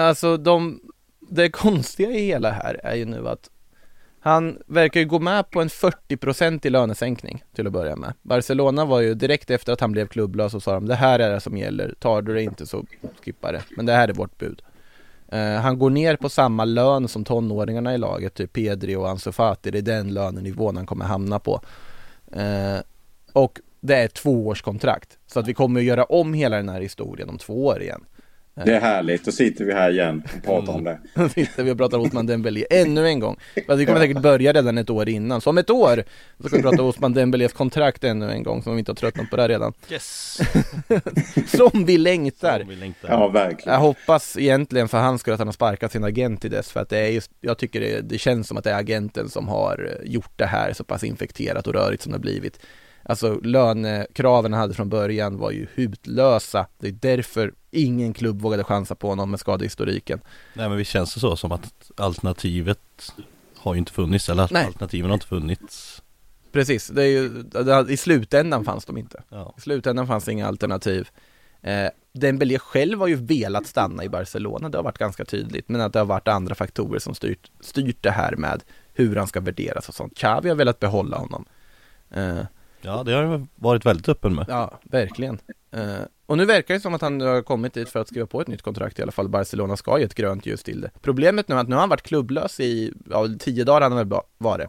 [0.00, 0.80] Alltså de,
[1.20, 3.50] det konstiga i hela här är ju nu att
[4.20, 8.12] han verkar ju gå med på en 40% i lönesänkning till att börja med.
[8.22, 11.30] Barcelona var ju direkt efter att han blev klubblös och sa de det här är
[11.30, 12.84] det som gäller, tar du det inte så
[13.24, 13.62] skippa det.
[13.76, 14.62] Men det här är vårt bud.
[15.32, 19.32] Uh, han går ner på samma lön som tonåringarna i laget, typ Pedri och Ansu
[19.32, 21.60] Fati, det är den lönenivån han kommer hamna på.
[22.36, 22.80] Uh,
[23.32, 26.80] och det är ett tvåårskontrakt, så att vi kommer att göra om hela den här
[26.80, 28.04] historien om två år igen.
[28.64, 30.98] Det är härligt, då sitter vi här igen och pratar om det.
[31.14, 33.36] Då sitter vi och pratar Osman Dembélé ännu en gång.
[33.66, 35.40] Fast vi kommer säkert börja redan ett år innan.
[35.40, 36.04] Så om ett år
[36.42, 39.30] så ska vi prata Osman Dembélés kontrakt ännu en gång, som vi inte har tröttnat
[39.30, 39.72] på det redan.
[39.90, 40.40] Yes!
[41.56, 42.58] Som vi längtar!
[42.60, 43.08] Som vi längtar.
[43.08, 43.72] Ja, verkligen.
[43.72, 46.80] Jag hoppas egentligen för hans skull att han har sparkat sin agent till dess, för
[46.80, 49.48] att det är just, jag tycker det, det känns som att det är agenten som
[49.48, 52.60] har eh, gjort det här så pass infekterat och rörigt som det har blivit.
[53.08, 56.66] Alltså lönekraven han hade från början var ju hutlösa.
[56.78, 60.20] Det är därför ingen klubb vågade chansa på honom med skadehistoriken.
[60.54, 63.12] Nej men visst känns det så som att alternativet
[63.56, 64.66] har ju inte funnits, eller Nej.
[64.66, 66.02] alternativen har inte funnits.
[66.52, 67.44] Precis, det är ju,
[67.92, 69.22] i slutändan fanns de inte.
[69.28, 69.54] Ja.
[69.58, 71.08] I slutändan fanns inga alternativ.
[71.62, 75.80] Eh, Dembélé själv har ju velat stanna i Barcelona, det har varit ganska tydligt, men
[75.80, 79.40] att det har varit andra faktorer som styrt, styrt det här med hur han ska
[79.40, 80.16] värderas och sånt.
[80.16, 81.44] Xavi har velat behålla honom.
[82.10, 82.40] Eh,
[82.82, 84.46] ja, det har jag varit väldigt öppen med.
[84.48, 85.38] ja, verkligen.
[85.70, 88.40] Eh, och nu verkar det som att han har kommit dit för att skriva på
[88.40, 89.28] ett nytt kontrakt i alla fall.
[89.28, 90.90] Barcelona ska ge ett grönt ljus till det.
[91.00, 94.20] Problemet nu är att nu har han varit klubblös i, ja, tio dagar han väl
[94.38, 94.68] varit.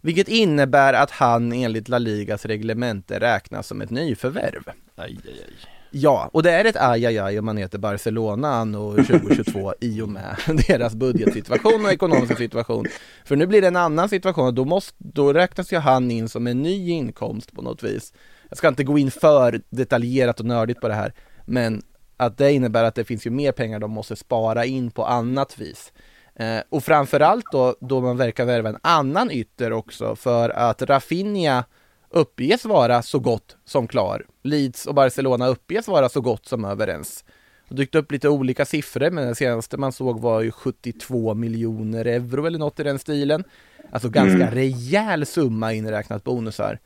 [0.00, 4.62] Vilket innebär att han enligt La Ligas reglemente räknas som ett nyförvärv.
[4.96, 5.77] Aj, aj, aj.
[5.90, 10.36] Ja, och det är ett ajajaj om man heter Barcelona anno 2022 i och med
[10.68, 12.86] deras budgetsituation och ekonomiska situation.
[13.24, 16.28] För nu blir det en annan situation och då, måste, då räknas ju han in
[16.28, 18.12] som en ny inkomst på något vis.
[18.48, 21.14] Jag ska inte gå in för detaljerat och nördigt på det här,
[21.46, 21.82] men
[22.16, 25.58] att det innebär att det finns ju mer pengar de måste spara in på annat
[25.58, 25.92] vis.
[26.34, 31.64] Eh, och framförallt då, då man verkar värva en annan ytter också för att Rafinha
[32.10, 34.26] uppges vara så gott som klar.
[34.42, 37.24] Leeds och Barcelona uppges vara så gott som överens.
[37.68, 42.04] Det dykt upp lite olika siffror, men den senaste man såg var ju 72 miljoner
[42.04, 43.44] euro eller något i den stilen.
[43.90, 46.78] Alltså ganska rejäl summa inräknat bonusar.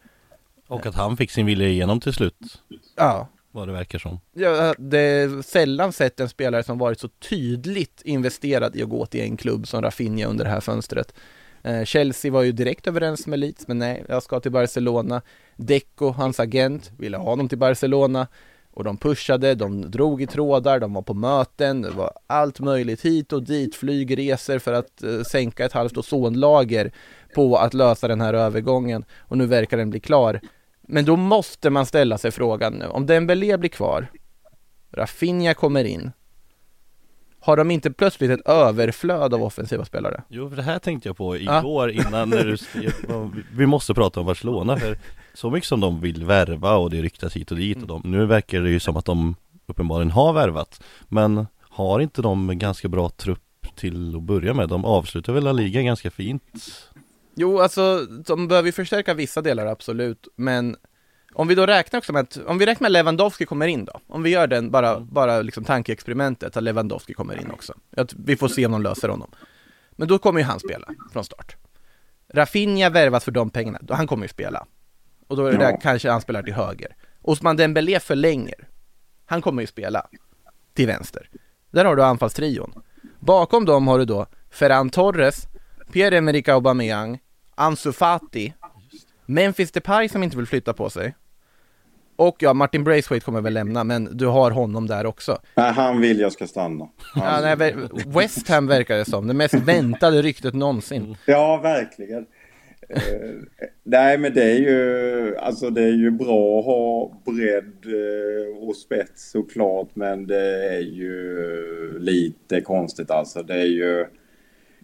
[0.68, 2.62] Och att han fick sin vilja igenom till slut,
[2.96, 4.20] Ja, vad det verkar som.
[4.32, 9.06] Ja, det är sällan sett en spelare som varit så tydligt investerad i att gå
[9.06, 11.14] till en klubb som Rafinha under det här fönstret.
[11.62, 15.22] Eh, Chelsea var ju direkt överens med Leeds, men nej, jag ska till Barcelona.
[15.56, 18.26] Deco, hans agent, ville ha honom till Barcelona
[18.74, 23.02] och de pushade, de drog i trådar, de var på möten, det var allt möjligt
[23.02, 26.92] hit och dit, flygresor för att eh, sänka ett halvt ozonlager
[27.34, 30.40] på att lösa den här övergången och nu verkar den bli klar.
[30.88, 34.06] Men då måste man ställa sig frågan nu, om Dembélé blir kvar,
[34.92, 36.12] Rafinha kommer in,
[37.42, 40.22] har de inte plötsligt ett överflöd av offensiva spelare?
[40.28, 41.58] Jo, för det här tänkte jag på Ja.
[41.58, 42.56] igår innan när du
[43.52, 44.98] vi måste prata om Barcelona för
[45.34, 48.26] så mycket som de vill värva och det ryktas hit och dit och de, nu
[48.26, 52.88] verkar det ju som att de uppenbarligen har värvat men har inte de en ganska
[52.88, 53.38] bra trupp
[53.76, 54.68] till att börja med?
[54.68, 56.42] De avslutar väl La Liga ganska fint?
[57.34, 60.76] Jo, alltså de behöver ju förstärka vissa delar absolut, men
[61.34, 64.00] om vi då räknar också med att, om vi räknar med Lewandowski kommer in då,
[64.06, 68.36] om vi gör den, bara, bara liksom tankeexperimentet att Lewandowski kommer in också, att vi
[68.36, 69.30] får se om de löser honom.
[69.92, 71.56] Men då kommer ju han spela från start.
[72.34, 74.66] Rafinha värvas för de pengarna, då han kommer ju spela.
[75.28, 75.78] Och då är det Ja.
[75.82, 76.96] kanske han spelar till höger.
[77.22, 78.68] Osman Dembélé förlänger.
[79.26, 80.06] Han kommer ju spela
[80.74, 81.28] till vänster.
[81.70, 82.82] Där har du anfallstrion.
[83.20, 85.46] Bakom dem har du då Ferran Torres
[85.92, 87.18] Pierre-Emerick Aubameyang,
[87.54, 88.54] Ansu Fati,
[89.26, 91.14] Memphis Depay som inte vill flytta på sig.
[92.22, 95.38] Och ja, Martin Braithwaite kommer väl lämna, men du har honom där också.
[95.54, 96.88] Nej, han vill jag ska stanna.
[97.14, 97.74] Ja, nej,
[98.06, 101.16] West Ham verkar det som, det mest väntade ryktet någonsin.
[101.26, 102.26] Ja, verkligen.
[102.88, 103.30] Eh,
[103.82, 108.76] nej, men det är ju, alltså det är ju bra att ha bredd eh, och
[108.76, 113.42] spets såklart, men det är ju lite konstigt alltså.
[113.42, 114.06] Det är ju,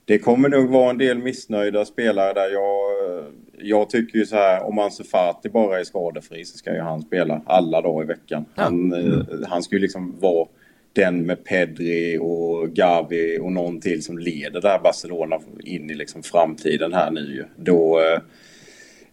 [0.04, 2.50] det kommer nog vara en del missnöjda spelare där.
[2.50, 3.24] Jag,
[3.60, 7.02] jag tycker ju så här, om Ansu Fati bara är skadefri så ska ju han
[7.02, 8.44] spela alla dagar i veckan.
[8.54, 10.48] Han, eh, han ska ju liksom vara
[10.92, 15.94] den med Pedri och Gavi och någon till som leder det här Barcelona in i
[15.94, 17.46] liksom framtiden här nu.
[17.56, 18.00] Då...
[18.00, 18.20] eh,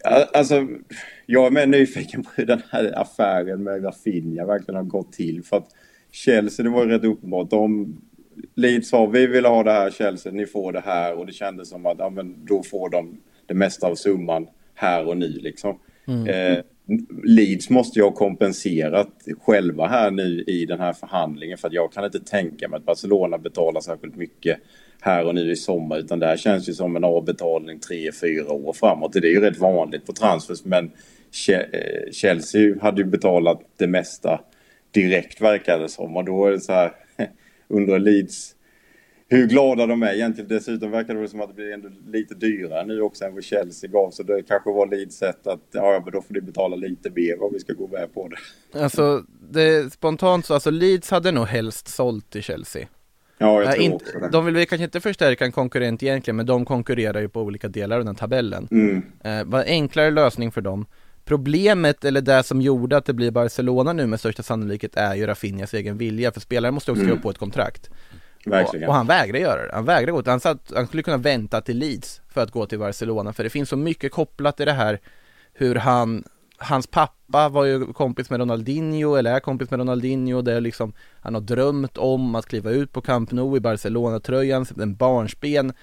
[0.04, 0.68] ja, Alltså,
[1.26, 5.44] jag är mer nyfiken på hur den här affären med Rafinha verkligen har gått till.
[5.44, 5.68] För att
[6.12, 7.50] Chelsea, det var ju rätt uppenbart.
[7.50, 7.96] De,
[8.56, 11.14] Leeds sa vi vill ha det här Chelsea, ni får det här.
[11.14, 15.08] Och det kändes som att ja, men då får de det mesta av summan här
[15.08, 15.80] och nu liksom.
[16.08, 16.64] Eh,
[17.24, 19.10] Leeds måste ju ha kompenserat
[19.42, 22.86] själva här nu i den här förhandlingen för att jag kan inte tänka mig att
[22.86, 24.60] Barcelona betalar särskilt mycket
[25.02, 28.52] här och nu i sommar utan det här känns ju som en avbetalning tre, fyra
[28.52, 29.14] år framåt.
[29.14, 30.92] Det är ju rätt vanligt på transfers men
[31.50, 34.42] eh, Chelsea hade ju betalat det mesta
[34.92, 36.92] direkt verkar det som och då är det så här
[37.68, 38.55] undrar Leeds
[39.28, 40.48] hur glada de är egentligen.
[40.48, 43.90] Dessutom verkar det som att det blir ändå lite dyrare nu också än vad Chelsea
[43.90, 44.12] gav.
[44.12, 47.44] Så det kanske var Leeds sätt att ja, men då får ni betala lite mer
[47.44, 48.80] om vi ska gå med på det.
[48.80, 52.88] Alltså, det, spontant så, alltså Leeds hade nog helst sålt till Chelsea.
[53.38, 54.30] Ja, jag Nej, tror inte, också det.
[54.30, 57.68] de vill väl kanske inte förstärka en konkurrent egentligen, men de konkurrerar ju på olika
[57.68, 58.68] delar av den tabellen.
[58.72, 59.04] Mm.
[59.24, 60.86] Eh, var en enklare lösning för dem.
[61.26, 65.26] Problemet, eller det som gjorde att det blir Barcelona nu med största sannolikhet, är ju
[65.26, 67.90] Rafinhas egen vilja, för spelaren måste också skriva på ett kontrakt.
[68.46, 68.90] Och, Verkligen.
[68.90, 71.62] och han vägrade göra det, han vägrade gå till, han, satt, han skulle kunna vänta
[71.62, 74.74] till Leeds för att gå till Barcelona, för det finns så mycket kopplat till det
[74.74, 75.00] här
[75.54, 76.24] hur han
[76.58, 80.94] Hans pappa var ju kompis med Ronaldinho, eller är kompis med Ronaldinho, det är liksom
[81.22, 85.74] Han har drömt om att kliva ut på Camp Nou i Barcelona-tröjan, en barnsben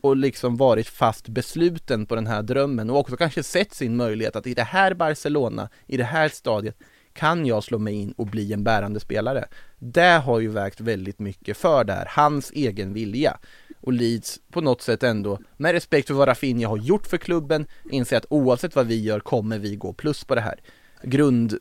[0.00, 4.36] och liksom varit fast besluten på den här drömmen och också kanske sett sin möjlighet
[4.36, 6.76] att i det här Barcelona, i det här stadiet
[7.12, 9.48] kan jag slå mig in och bli en bärande spelare?
[9.78, 13.38] Det har ju vägt väldigt mycket för där, hans egen vilja.
[13.80, 17.66] Och Leeds på något sätt ändå, med respekt för vad Rafinha har gjort för klubben,
[17.90, 20.60] inser att oavsett vad vi gör kommer vi gå plus på det här.
[21.02, 21.58] Grund,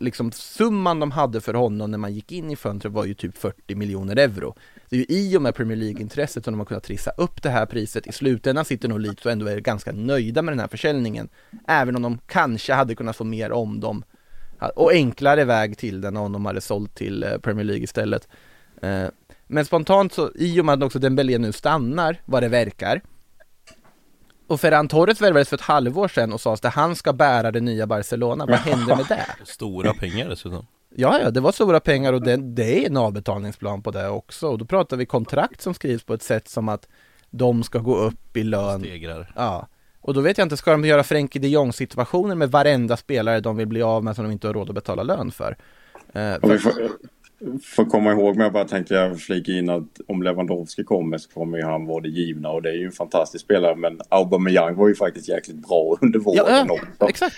[0.00, 3.38] liksom summan de hade för honom när man gick in i fönstret var ju typ
[3.38, 4.54] 40 miljoner euro.
[4.88, 7.50] Det är ju i och med Premier League-intresset som de har kunnat trissa upp det
[7.50, 8.06] här priset.
[8.06, 11.28] I slutändan sitter nog Leeds och ändå är ganska nöjda med den här försäljningen.
[11.68, 14.04] Även om de kanske hade kunnat få mer om dem
[14.68, 18.28] och enklare väg till den om de hade sålt till eh, Premier League istället.
[18.82, 19.06] Eh,
[19.46, 23.00] Men spontant så, i och med att också Dembélé nu stannar, vad det verkar,
[24.46, 27.60] och Ferran Torres värvades för ett halvår sedan och sades att han ska bära det
[27.60, 28.46] nya Barcelona.
[28.46, 29.26] Vad händer med det?
[29.44, 30.66] Stora pengar dessutom.
[30.96, 34.48] Ja, ja, det var stora pengar och det, det är en avbetalningsplan på det också.
[34.48, 36.88] Och då pratar vi kontrakt som skrivs på ett sätt som att
[37.30, 38.80] de ska gå upp i lön.
[38.80, 39.32] Stegrar.
[39.36, 39.66] Ja,
[40.04, 43.40] och då vet jag inte, ska de göra Frenkie de Jong situationer med varenda spelare
[43.40, 45.56] de vill bli av med som de inte har råd att betala lön för?
[46.12, 46.48] Eh, för...
[46.48, 46.72] vi får,
[47.62, 51.30] får komma ihåg, men jag bara tänkte jag flika in att om Lewandowski kommer så
[51.30, 54.74] kommer ju han vara det givna och det är ju en fantastisk spelare men Aubameyang
[54.74, 57.08] var ju faktiskt jäkligt bra under våren ja, ja, också.
[57.08, 57.36] exakt.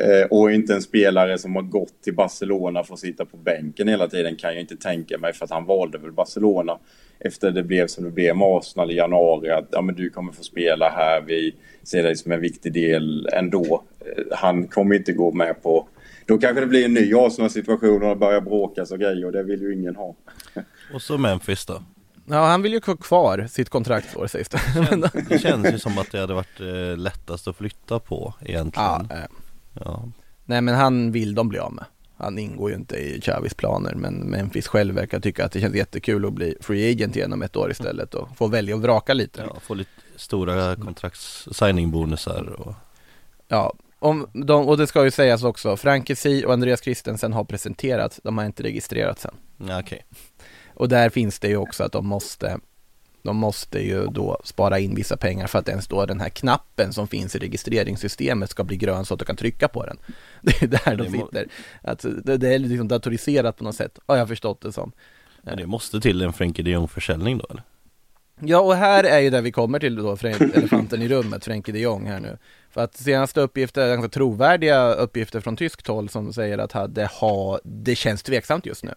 [0.00, 3.88] Eh, Och inte en spelare som har gått till Barcelona för att sitta på bänken
[3.88, 6.78] hela tiden kan jag inte tänka mig för att han valde väl Barcelona
[7.20, 10.32] efter det blev som det blev med Arsenal i januari att ja, men du kommer
[10.32, 13.82] få spela här, vi ser dig som en viktig del ändå.
[14.00, 15.88] Eh, Han kommer inte gå med på
[16.26, 19.42] då kanske det blir en ny Arsenal-situation och det börjar bråkas och grejer och det
[19.42, 20.14] vill ju ingen ha.
[20.94, 21.82] Och så Memphis då.
[22.26, 24.60] Ja, han vill ju ha kvar sitt kontraktsår sägs det.
[25.28, 29.06] Det känns ju som att det hade varit eh, lättast att flytta på egentligen.
[29.10, 29.24] ja, eh,
[29.84, 30.04] Ja.
[30.44, 31.84] nej men han vill de bli av med.
[32.16, 35.74] Han ingår ju inte i Chavis planer, men Memphis själv verkar tycka att det känns
[35.74, 39.14] jättekul att bli free agent igen om ett år istället och få välja och vraka
[39.14, 39.44] lite.
[39.48, 42.74] ja, få lite stora kontrakts signingbonusar och
[43.48, 48.20] Ja, om de, och det ska ju sägas också, Frankesi och Andreas Christensen har presenterat,
[48.22, 49.34] de har inte registrerats än.
[49.80, 50.04] okej.
[50.74, 52.58] Och där finns det ju också att de måste
[53.22, 56.92] de måste ju då spara in vissa pengar för att ens då den här knappen
[56.92, 59.96] som finns i registreringssystemet ska bli grön så att du kan trycka på den.
[60.42, 61.46] Det är där de sitter.
[61.82, 64.92] Att det, det är liksom datoriserat på något sätt, har jag förstått det som.
[65.42, 67.62] Men det måste till en Frenkie de Jong-försäljning då eller?
[68.40, 71.80] Ja, och här är ju där vi kommer till då, elefanten i rummet, Frenkie de
[71.80, 72.38] Jong här nu.
[72.70, 77.08] För att senaste uppgifter, ganska trovärdiga uppgifter från tyskt håll som säger att ha- det,
[77.12, 78.94] har, det känns tveksamt just nu.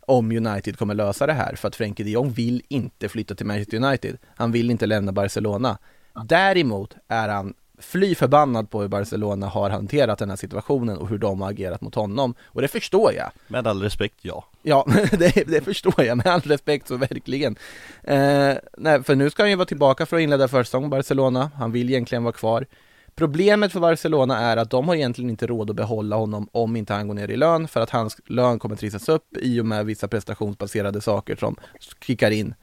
[0.00, 3.46] Om United kommer lösa det här, för att Frenkie de Jong vill inte flytta till
[3.46, 4.18] Manchester United.
[4.36, 5.78] Han vill inte lämna Barcelona.
[6.24, 11.18] Däremot är han fly förbannad på hur Barcelona har hanterat den här situationen och hur
[11.18, 12.34] de har agerat mot honom.
[12.44, 13.30] Och det förstår jag.
[13.46, 14.44] Med all respekt, ja.
[14.62, 17.56] Ja, det, det förstår jag med all respekt så verkligen.
[18.02, 21.50] Eh, nej, för nu ska han ju vara tillbaka för att inleda försäsong Barcelona.
[21.54, 22.66] Han vill egentligen vara kvar.
[23.14, 26.92] Problemet för Barcelona är att de har egentligen inte råd att behålla honom om inte
[26.92, 29.86] han går ner i lön för att hans lön kommer trissas upp i och med
[29.86, 31.56] vissa prestationsbaserade saker som
[32.00, 32.54] kickar in.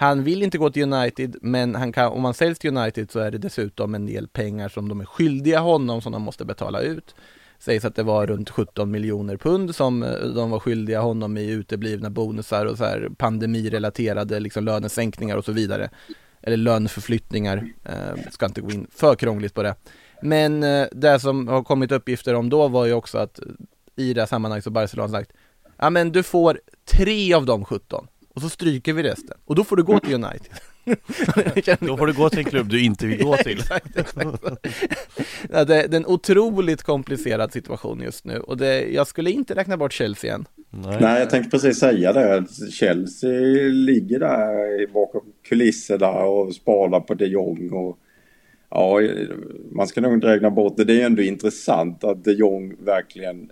[0.00, 3.18] Han vill inte gå till United, men han kan, om han säljs till United så
[3.18, 6.80] är det dessutom en del pengar som de är skyldiga honom som de måste betala
[6.80, 7.14] ut.
[7.58, 11.50] Sägs att det var runt 17 miljoner pund som eh, de var skyldiga honom i
[11.50, 15.90] uteblivna bonusar och så här pandemirelaterade liksom lönesänkningar och så vidare.
[16.42, 19.74] Eller löneförflyttningar, eh, ska inte gå in för krångligt på det.
[20.22, 23.44] Men eh, det som har kommit uppgifter om då var ju också att eh,
[23.96, 25.32] i det här sammanhanget så Barcelona sagt
[25.76, 28.06] Ja men du får tre av de 17
[28.38, 29.36] och så stryker vi resten.
[29.44, 30.52] Och då får du gå till United.
[31.80, 33.58] Då får du gå till en klubb du inte vill gå till.
[33.58, 34.42] exakt, exakt.
[35.50, 39.54] Ja, det, det är en otroligt komplicerad situation just nu och det, jag skulle inte
[39.54, 40.44] räkna bort Chelsea än.
[40.70, 40.98] Nej.
[41.00, 42.44] Nej, jag tänkte precis säga det.
[42.70, 43.30] Chelsea
[43.72, 47.72] ligger där bakom kulisserna och sparar på de Jong.
[47.72, 47.98] Och,
[48.70, 49.00] ja,
[49.72, 50.84] man ska nog inte räkna bort det.
[50.84, 53.50] Det är ändå intressant att de Jong verkligen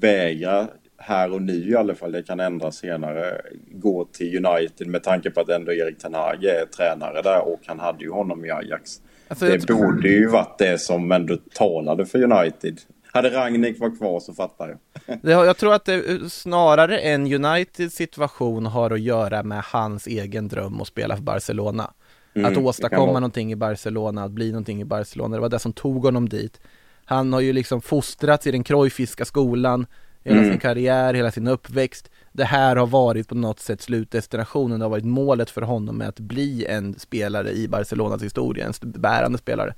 [0.00, 3.40] vägrar här och nu i alla fall, det kan ändras senare,
[3.70, 7.60] gå till United med tanke på att ändå Erik Ten Hag är tränare där och
[7.66, 8.90] han hade ju honom i Ajax.
[9.28, 12.80] Alltså, det tror- borde ju varit det som ändå talade för United.
[13.12, 15.18] Hade Ragnik varit kvar så fattar jag.
[15.46, 20.80] Jag tror att det snarare än Uniteds situation har att göra med hans egen dröm
[20.80, 21.92] att spela för Barcelona.
[22.34, 25.36] Mm, att åstadkomma någonting i Barcelona, att bli någonting i Barcelona.
[25.36, 26.60] Det var det som tog honom dit.
[27.04, 29.86] Han har ju liksom fostrats i den Cruyffiska skolan
[30.24, 30.50] hela Mm.
[30.50, 32.10] sin karriär, hela sin uppväxt.
[32.32, 36.08] Det här har varit på något sätt slutdestinationen, det har varit målet för honom med
[36.08, 39.74] att bli en spelare i Barcelonas historia, en bärande spelare.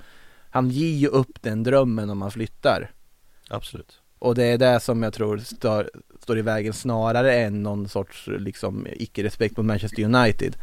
[0.50, 2.90] Han ger ju upp den drömmen om han flyttar.
[3.50, 3.98] Absolut.
[4.18, 5.90] Och det är det som jag tror stör,
[6.20, 10.56] står i vägen snarare än någon sorts liksom icke-respekt mot Manchester United.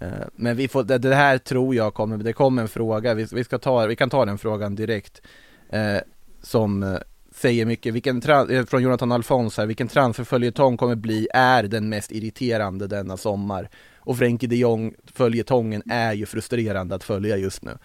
[0.00, 3.44] Eh, Men vi får, det, här tror jag kommer, det kommer en fråga, vi, vi,
[3.44, 5.22] ska ta, vi kan ta den frågan direkt.
[5.70, 5.96] Eh,
[6.42, 6.98] som eh,
[7.40, 12.12] säger mycket, vilken eh, från Jonathan Alfons här, vilken transferföljetong kommer bli, är den mest
[12.12, 13.68] irriterande denna sommar.
[13.98, 17.78] Och Frenkie de Jong följetongen är ju frustrerande att följa just nu.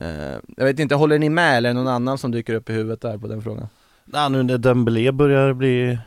[0.00, 2.70] Eh, jag vet inte, håller ni med eller är det någon annan som dyker upp
[2.70, 3.68] i huvudet där på den frågan?
[4.04, 5.98] Nej, nu när Dembélé börjar bli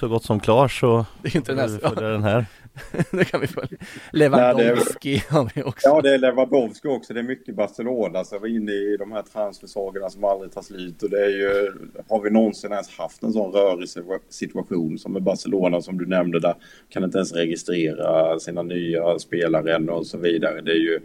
[0.00, 1.52] så gott som klar så Det är inte
[2.00, 2.46] den här.
[3.10, 3.78] det kan vi följa.
[4.12, 5.88] Lewandowski har vi också.
[5.88, 7.14] Ja, det är Lewandowski också.
[7.14, 11.02] Det är mycket Barcelona som var inne i de här transfersagorna som aldrig tar slut.
[11.02, 11.72] Och det är ju,
[12.08, 13.88] har vi någonsin ens haft en sån rörig
[14.28, 16.54] situation som med Barcelona som du nämnde där.
[16.88, 20.60] Kan inte ens registrera sina nya spelare än och så vidare.
[20.60, 21.00] Det är ju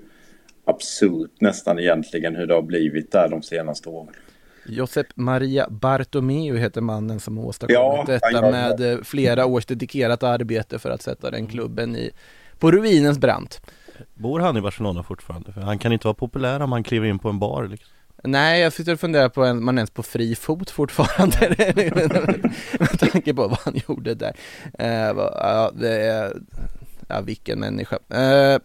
[0.66, 4.14] absurt nästan egentligen hur det har blivit där de senaste åren.
[4.66, 10.80] Josep Maria Bartomeu heter mannen som åstadkommit Ja, detta med eh, flera års dedikerat arbete
[10.80, 12.12] för att sätta den klubben i,
[12.60, 13.62] på ruinens brant.
[14.14, 15.52] Bor han i Barcelona fortfarande?
[15.54, 17.90] För han kan inte vara populär om han kliver in på en bar liksom.
[18.24, 21.56] Nej, jag sitter och funderar på om man ens på fri fot fortfarande
[22.80, 24.34] med tanke på vad han gjorde där.
[25.14, 26.34] Vad- ja, det är,
[27.08, 28.00] ja, vilken människa.
[28.10, 28.60] Eh,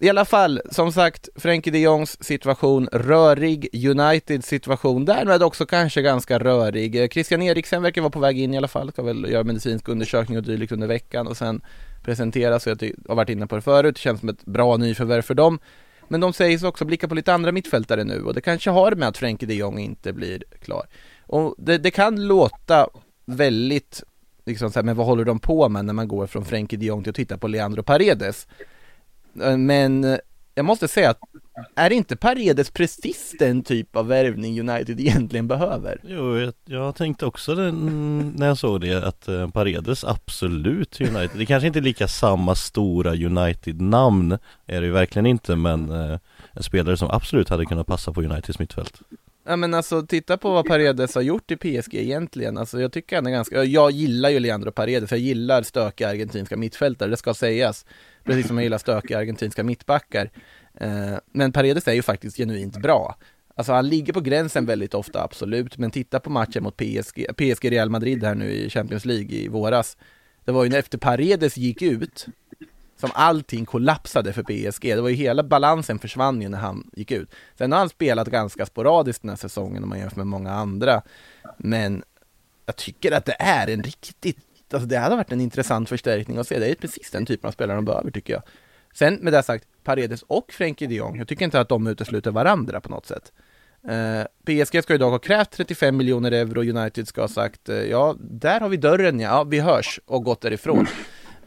[0.00, 6.02] i alla fall, som sagt, Frenkie de Jongs situation rörig, Uniteds situation därmed också kanske
[6.02, 7.02] ganska rörig.
[7.02, 9.88] Eh, Christian Eriksen verkar vara på väg in i alla fall, ska väl göra medicinsk
[9.88, 11.60] undersökning och dylikt under veckan och sen
[12.04, 15.22] presenteras, och jag har varit inne på det förut, det känns som ett bra nyförvärv
[15.22, 15.58] för dem.
[16.08, 19.08] Men de sägs också blicka på lite andra mittfältare nu och det kanske har med
[19.08, 20.86] att Frenkie de Jong inte blir klar.
[21.26, 22.88] Och det, det kan låta
[23.24, 24.02] väldigt,
[24.46, 26.86] liksom så här, men vad håller de på med när man går från Frenkie de
[26.86, 28.46] Jong till att titta på Leandro Paredes?
[29.42, 30.18] Eh, men eh,
[30.54, 31.18] jag måste säga att
[31.74, 36.00] är inte Paredes precis den typ av värvning United egentligen behöver?
[36.04, 41.30] Jo, jag, jag tänkte också det, när jag såg det att eh, Paredes absolut United.
[41.34, 46.18] Det kanske inte är lika samma stora United-namn är det ju verkligen inte men eh,
[46.52, 49.00] en spelare som absolut hade kunnat passa på Uniteds mittfält.
[49.48, 53.16] Ja men alltså titta på vad Paredes har gjort i PSG egentligen, alltså jag tycker
[53.16, 57.34] han är ganska, jag gillar ju Leandro Paredes, jag gillar stökiga argentinska mittfältare, det ska
[57.34, 57.86] sägas.
[58.24, 60.30] Precis som jag gillar stökiga argentinska mittbackar.
[60.74, 63.16] Eh, men Paredes är ju faktiskt genuint bra.
[63.54, 67.72] Alltså han ligger på gränsen väldigt ofta, absolut, men titta på matchen mot PSG, PSG
[67.72, 69.96] Real Madrid här nu i Champions League i våras.
[70.44, 72.26] Det var ju när efter Paredes gick ut
[73.00, 74.82] som allting kollapsade för PSG.
[74.82, 77.30] Det var ju hela balansen försvann ju när han gick ut.
[77.58, 81.02] Sen har han spelat ganska sporadiskt den här säsongen om man jämför med många andra.
[81.56, 82.02] Men
[82.66, 84.38] jag tycker att det är en riktigt,
[84.72, 86.58] alltså det hade varit en intressant förstärkning att se.
[86.58, 88.42] Det är precis den typen av spelare de behöver tycker jag.
[88.94, 91.18] Sen med det sagt, Paredes och Frenkie de Jong.
[91.18, 93.32] Jag tycker inte att de utesluter varandra på något sätt.
[93.88, 97.76] Eh, uh, PSG ska idag ha krävt 35 miljoner euro, United ska ha sagt uh,
[97.76, 100.86] ja, där har vi dörren ja, vi hörs och gått därifrån.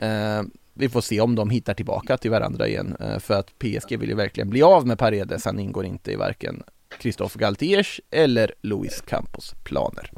[0.02, 0.42] Uh,
[0.74, 4.10] vi får se om de hittar tillbaka till varandra igen, eh, för att PSG vill
[4.10, 6.64] ju verkligen bli av med Paredes, han ingår inte i varken
[7.02, 10.12] Christophe Galtiers eller Luis Campos planer.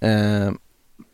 [0.00, 0.52] Eh,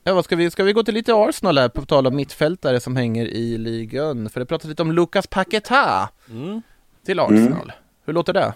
[0.05, 2.81] Ja, vad ska vi, ska vi gå till lite Arsenal här på tal om mittfältare
[2.81, 4.31] som hänger i ligan?
[4.31, 6.63] För det pratas lite om Lucas Paqueta Mm.
[7.07, 7.73] till Arsenal.
[8.05, 8.53] Hur låter det?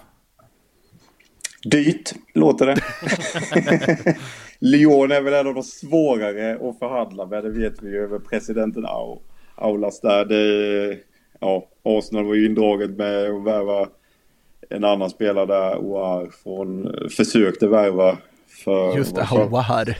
[1.63, 2.81] Dyrt låter det.
[4.59, 7.43] Lyon är väl en av de svårare att förhandla med.
[7.43, 9.19] Det vet vi ju över presidenten Au-
[9.55, 10.25] Aulas där.
[10.25, 10.97] Det,
[11.39, 13.87] ja, Arsenal var ju indraget med att värva
[14.69, 18.17] en annan spelare där, Oar, från, försökte värva
[18.63, 18.97] för...
[18.97, 19.97] Just det, för- Hawar.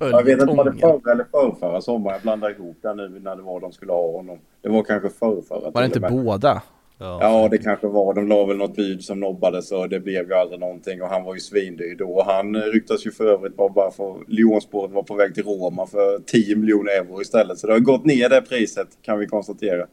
[0.00, 2.14] Jag vet inte var det förra eller förrförra sommaren.
[2.14, 4.38] Jag blandar ihop det nu när det var de skulle ha honom.
[4.62, 5.70] Det var kanske förrförra.
[5.70, 6.62] Var det inte båda?
[7.02, 8.14] Ja, det kanske var.
[8.14, 11.02] De la väl något bud som nobbades och det blev ju aldrig någonting.
[11.02, 12.22] Och han var ju svindyr då.
[12.26, 16.18] Han ryktas ju för övrigt bara, bara för Lyonspåret var på väg till Roma för
[16.18, 17.58] 10 miljoner euro istället.
[17.58, 19.86] Så det har gått ner det priset kan vi konstatera.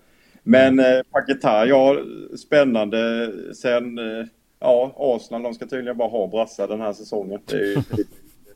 [0.43, 1.97] Men eh, Paquetá, ja,
[2.37, 3.31] spännande.
[3.55, 4.25] Sen, eh,
[4.59, 7.39] ja, Arsenal, de ska tydligen bara ha brassar den här säsongen.
[7.45, 8.03] Det, är ju, det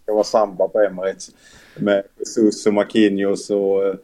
[0.03, 1.31] ska vara samba på Emirates
[1.77, 3.95] med Jesus och Marquinhos och eh,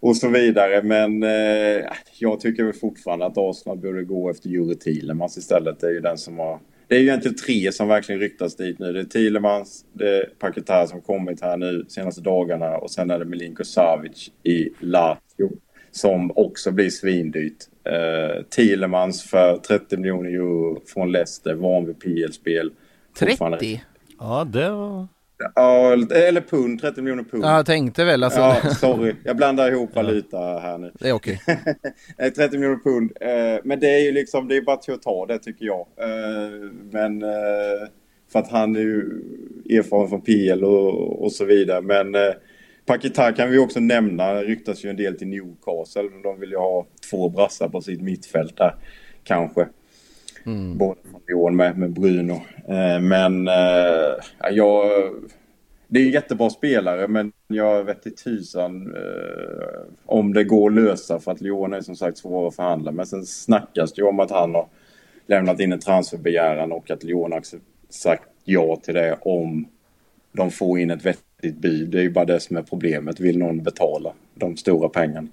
[0.00, 0.82] och så vidare.
[0.82, 1.84] Men eh,
[2.18, 5.80] jag tycker väl fortfarande att Arsenal borde gå efter Jure Thielemans istället.
[5.80, 6.58] Det är ju den som har...
[6.88, 8.92] Det är ju egentligen tre som verkligen ryktas dit nu.
[8.92, 13.18] Det är Thielemans, det är Paquetá som kommit här nu senaste dagarna och sen är
[13.18, 15.50] det Milinko Savic i Lazio
[15.90, 17.56] som också blir svindyrt.
[17.84, 22.72] Eh, Thielemans för 30 miljoner euro från Leicester, van vid PL-spel.
[23.18, 23.82] Fortfarande- 30?
[24.18, 25.08] Ja, det var...
[25.54, 27.44] Ja, eller pund, 30 miljoner pund.
[27.44, 28.40] Ja, jag tänkte väl alltså.
[28.40, 29.14] Ja, sorry.
[29.24, 30.92] Jag blandar ihop valuta här nu.
[31.00, 31.40] Det är okej.
[32.18, 33.12] Nej, 30 miljoner pund.
[33.20, 35.86] Eh, Men det är ju liksom, det är bara till att ta det tycker jag.
[35.96, 37.88] Eh, Men eh,
[38.32, 39.00] för att han är ju
[39.70, 41.80] erfaren från PL och, och så vidare.
[41.80, 42.32] Men eh,
[42.86, 44.32] Paquetá kan vi också nämna.
[44.32, 46.08] Det ryktas ju en del till Newcastle.
[46.22, 48.74] De vill ju ha två brassar på sitt mittfält där.
[49.24, 49.66] Kanske.
[50.76, 52.40] Både från Lyon med, med Bruno.
[52.68, 53.54] Eh, Men eh,
[54.38, 54.90] ja, jag...
[55.92, 60.76] Det är en jättebra spelare men jag vet inte tusan eh, om det går att
[60.76, 62.92] lösa för att Lyon är som sagt svår att förhandla.
[62.92, 64.66] Men sen snackas det ju om att han har
[65.26, 67.42] lämnat in en transferbegäran och att Lyon har
[67.88, 69.68] sagt ja till det om
[70.32, 71.90] de får in ett vettigt bud.
[71.90, 73.20] Det är ju bara det som är problemet.
[73.20, 75.28] Vill någon betala de stora pengarna?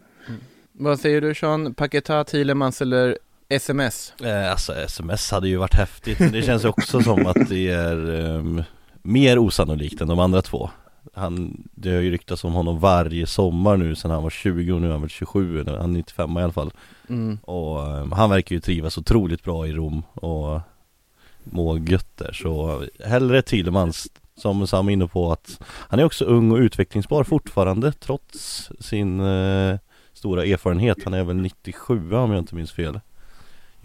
[0.72, 1.74] Vad säger du Sean?
[1.74, 3.18] Paquetá, Thielemans eller
[3.50, 4.14] SMS?
[4.24, 7.70] Eh, alltså sms hade ju varit häftigt men det känns ju också som att det
[7.70, 8.64] är ehm,
[9.02, 10.70] mer osannolikt än de andra två
[11.14, 14.82] han, Det har ju ryktats om honom varje sommar nu sedan han var 20 och
[14.82, 16.72] nu är han väl 27, eller han är 95 i alla fall
[17.10, 17.38] Mm.
[17.44, 20.62] Och ehm, han verkar ju trivas otroligt bra i Rom och
[21.44, 26.26] må gött där så hellre Thielemans som Sam är inne på att han är också
[26.26, 29.78] ung och utvecklingsbar fortfarande trots sin eh,
[30.14, 30.98] stora erfarenhet.
[31.04, 33.00] Han är väl 97 om jag inte minns fel.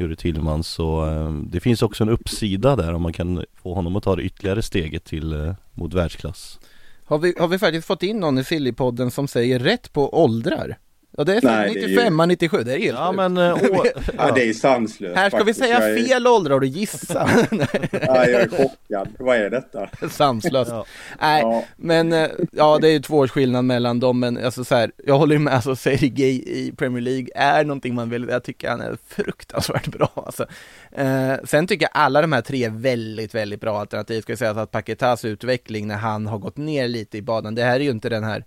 [0.02, 3.96] Jure Tillman så eh, det finns också en uppsida där om man kan få honom
[3.96, 6.58] att ta det ytterligare steget till eh, mot världsklass.
[7.04, 10.78] Har vi, har vi faktiskt fått in någon i Sillypodden som säger rätt på åldrar?
[11.16, 13.54] Ja det är Nej, det är ju- 95, 97, det är helt Ja men eh,
[13.54, 13.84] å,
[14.18, 15.16] Ja, det är sanslöst.
[15.16, 15.58] Här ska vi faktiskt.
[15.60, 17.28] säga Jag är- fel åldrar och du gissa.
[17.92, 19.08] Ja, jag är chockad.
[19.18, 19.88] Vad är detta?
[20.10, 20.70] Sanslöst.
[20.70, 20.86] Ja.
[21.20, 21.64] Nej, Ja.
[21.76, 24.92] men eh, ja det är ju två års skillnad mellan dem, men alltså så här,
[25.06, 28.70] jag håller ju med, alltså Sergej i Premier League är någonting man vill, jag tycker
[28.70, 30.46] han är fruktansvärt bra alltså.
[30.92, 34.38] Eh, sen tycker jag alla de här tre är väldigt, väldigt bra alternativ, ska jag
[34.38, 37.84] säga att Paquetas utveckling när han har gått ner lite i banan, det här är
[37.84, 38.44] ju inte den här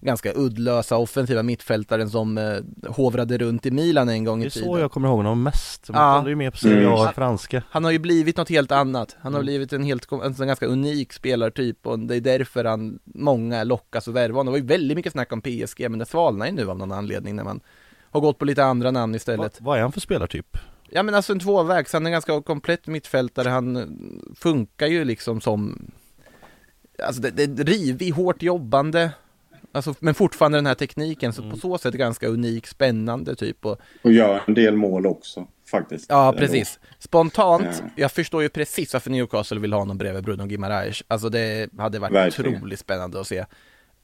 [0.00, 2.56] ganska uddlösa offensiva mittfältaren som eh,
[2.92, 4.68] hovrade runt i Milan en gång det i är tiden.
[4.68, 5.90] så jag kommer ihåg honom mest.
[5.90, 6.18] Man Ja.
[6.18, 7.12] kollar ju mer på Serie A Mm.
[7.14, 7.62] franska.
[7.70, 9.16] Han har ju blivit något helt annat.
[9.20, 9.46] Han har Mm.
[9.46, 14.08] blivit en helt, en sån ganska unik spelartyp och det är därför han, många lockas
[14.08, 14.46] och värva honom.
[14.54, 16.92] Det var ju väldigt mycket snack om PSG men det svalnar ju nu av någon
[16.92, 17.60] anledning när man
[18.10, 19.58] har gått på lite andra namn Va, istället.
[19.60, 20.56] vad är han för spelartyp?
[20.90, 23.82] Ja men alltså en tvåvägs, han är en ganska komplett mittfältare, han eh,
[24.36, 25.90] funkar ju liksom som
[27.06, 29.10] Alltså det, det är rivig, hårt jobbande
[29.72, 33.80] Alltså, men fortfarande den här tekniken, så på så sätt ganska unik, spännande typ och
[34.02, 36.06] Och gör en del mål också faktiskt.
[36.08, 36.78] Ja, precis.
[36.98, 37.90] Spontant, Ja.
[37.96, 41.02] jag förstår ju precis varför Newcastle vill ha honom bredvid Bruno Guimaraes.
[41.08, 42.54] Alltså det hade varit Verkligen.
[42.56, 43.44] otroligt spännande att se.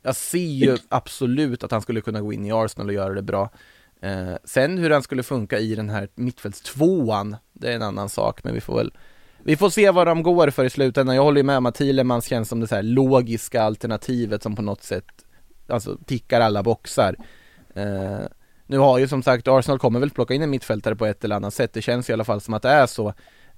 [0.02, 3.22] Jag ser ju absolut att han skulle kunna gå in i Arsenal och göra det
[3.22, 3.50] bra.
[4.00, 8.44] Eh, sen hur han skulle funka i den här mittfältstvåan, det är en annan sak,
[8.44, 8.92] men vi får väl
[9.46, 11.16] vi får se vad de går för i slutändan.
[11.16, 14.56] Jag håller ju med om att Thielemans känns som det så här logiska alternativet som
[14.56, 15.23] på något sätt
[15.66, 17.16] alltså tickar alla boxar.
[17.74, 18.26] Eh,
[18.66, 21.36] Nu har ju som sagt Arsenal kommer väl plocka in en mittfältare på ett eller
[21.36, 21.72] annat sätt.
[21.72, 23.08] Det känns i alla fall som att det är så.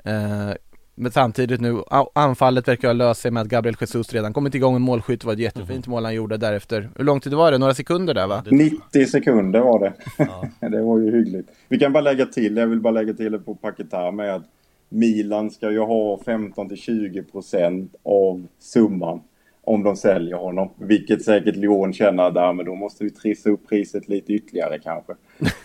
[0.05, 0.51] Eh,
[0.99, 1.83] men samtidigt nu,
[2.15, 5.21] anfallet verkar ha löst sig med att Gabriel Jesus redan kommit igång med målskytt.
[5.21, 6.91] Det var ett jättefint mål han gjorde därefter.
[6.97, 7.59] Hur lång tid var det?
[7.59, 8.45] Några sekunder där va?
[8.51, 9.93] 90 sekunder var det.
[10.19, 10.49] Ja.
[10.69, 11.49] det var ju hyggligt.
[11.69, 14.43] Vi kan bara lägga till, jag vill bara lägga till det på Paketar med att
[14.89, 19.21] Milan ska ju ha 15-20% av summan
[19.67, 20.73] om de säljer honom.
[20.79, 25.12] Vilket säkert Lyon känner där, men då måste vi trissa upp priset lite ytterligare kanske.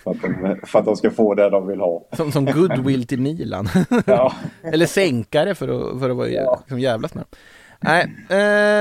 [0.04, 2.06] För att de, för att de ska få det de vill ha.
[2.18, 3.68] Som, som goodwill till Milan.
[4.06, 4.34] Ja.
[4.64, 6.58] Eller sänka det för att, för att vara Ja.
[6.60, 7.40] liksom jävlas med dem.
[7.80, 8.04] Nej,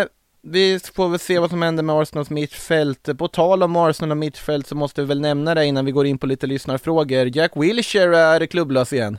[0.00, 0.06] eh,
[0.42, 3.18] vi får väl se vad som händer med Arsenals mittfält.
[3.18, 6.06] På tal om Arsenal och mittfält så måste vi väl nämna det innan vi går
[6.06, 7.36] in på lite lyssnarfrågor.
[7.36, 9.18] Jack Wilshere är klubblös igen.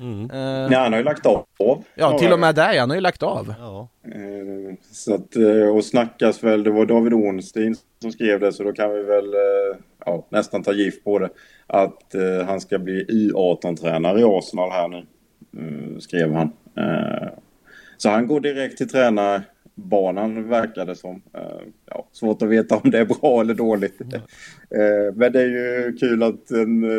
[0.00, 0.30] Mm.
[0.30, 1.46] Eh, Nej, han har ju lagt av.
[1.94, 3.54] ja, till och med där, han har ju lagt av.
[3.58, 3.88] Ja.
[4.04, 8.62] Eh, Så att, eh, och snackas väl, det var David Ornstein som skrev det, så
[8.62, 9.76] då kan vi väl eh,
[10.06, 11.28] ja, nästan ta gift på det.
[11.66, 12.14] Att
[12.46, 15.06] han ska bli U18-tränare i Arsenal här nu,
[16.00, 16.52] skrev han.
[17.96, 21.22] Så han går direkt till tränarbanan verkar det som.
[21.86, 24.00] Ja, svårt att veta om det är bra eller dåligt.
[24.00, 26.50] Eh, Men det är ju kul att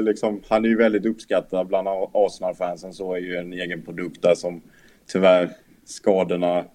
[0.04, 2.94] liksom, han är ju väldigt uppskattad bland Arsenal-fansen.
[2.94, 4.62] Så är ju en egen produkt där som
[5.08, 5.50] tyvärr
[5.86, 6.66] skadorna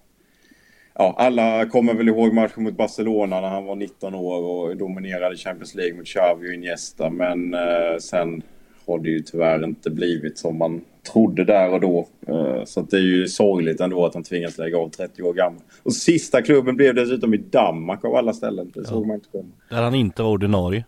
[0.93, 5.35] Ja, alla kommer väl ihåg matchen mot Barcelona när han var 19 år och dominerade
[5.35, 7.09] Champions League mot Xavi och Iniesta.
[7.09, 8.41] Men eh, sen
[8.87, 10.81] har det ju tyvärr inte blivit som man
[11.13, 12.07] trodde där och då.
[12.27, 15.33] Eh, så att det är ju sorgligt ändå att han tvingas lägga av 30 år
[15.33, 15.61] gammal.
[15.83, 18.71] Och sista klubben blev dessutom i Danmark av alla ställen.
[18.73, 19.49] Det såg man inte komma.
[19.69, 20.85] Där han inte var ordinarie.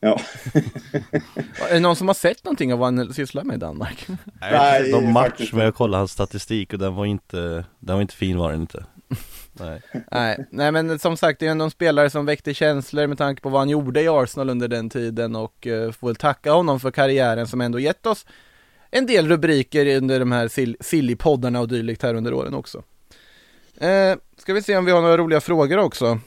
[0.00, 0.20] Ja.
[1.70, 4.06] Är det någon som har sett någonting av vad han sysslar med i Danmark?
[4.08, 8.02] Nej, Nej, någon match men jag kollade hans statistik och den var inte, den var
[8.02, 8.84] inte fin var den inte.
[9.52, 9.80] Nej.
[10.10, 13.42] nej, nej men som sagt det är ändå en spelare som väckte känslor med tanke
[13.42, 16.80] på vad han gjorde i Arsenal under den tiden och eh, får väl tacka honom
[16.80, 18.26] för karriären som ändå gett oss
[18.90, 22.82] en del rubriker under de här sill- silly-poddarna och dylikt här under åren också.
[23.80, 26.18] Eh, ska vi se om vi har några roliga frågor också.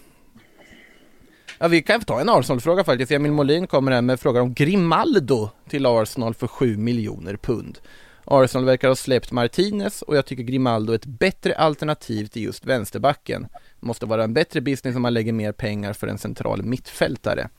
[1.59, 3.11] Ja, vi kan ta en Arsenal-fråga faktiskt.
[3.11, 7.79] Emil Molin kommer här med frågan om Grimaldo till Arsenal för 7 miljoner pund.
[8.25, 12.65] Arsenal verkar ha släppt Martinez och jag tycker Grimaldo är ett bättre alternativ till just
[12.65, 13.47] vänsterbacken.
[13.79, 17.49] Det måste vara en bättre business om man lägger mer pengar för en central mittfältare.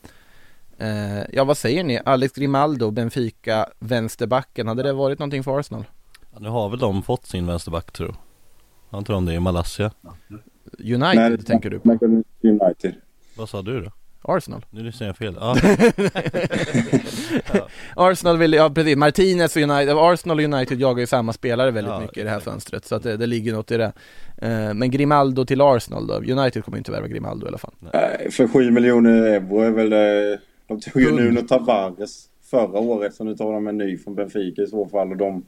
[0.78, 2.00] Eh, ja, vad säger ni?
[2.04, 4.68] Alex Grimaldo, Benfica, vänsterbacken.
[4.68, 5.84] Hade det varit någonting för Arsenal?
[6.32, 8.16] Ja, nu har väl de fått sin vänsterback tror jag.
[8.98, 9.90] Jag tror om det är i Malaysia.
[10.78, 11.90] United tänker du på?
[12.42, 12.94] United.
[13.36, 13.90] Vad sa du då?
[14.25, 14.64] Arsenal?
[14.70, 15.35] Nu lyssnar jag fel.
[17.53, 21.70] Ja, Arsenal vill, ja precis, Martinez och United, Arsenal och United jagar ju samma spelare
[21.70, 23.93] väldigt Ja, mycket i det här fönstret så att det, det ligger något i det.
[24.37, 26.14] Eh, men Grimaldo till Arsenal då?
[26.14, 27.75] United kommer inte värva Grimaldo i alla fall.
[27.93, 30.39] Nej, För 7 miljoner euro är väl det.
[30.66, 31.12] De tog ju.
[31.12, 35.11] Nuno Tavares förra året så nu tar de en ny från Benfica i så fall.
[35.11, 35.45] Och de,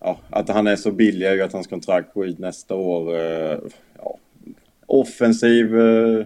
[0.00, 3.16] ja, att han är så billig är ju att hans kontrakt går ut nästa år.
[3.16, 3.58] eh,
[3.98, 4.16] Ja,
[4.86, 6.24] offensiv eh,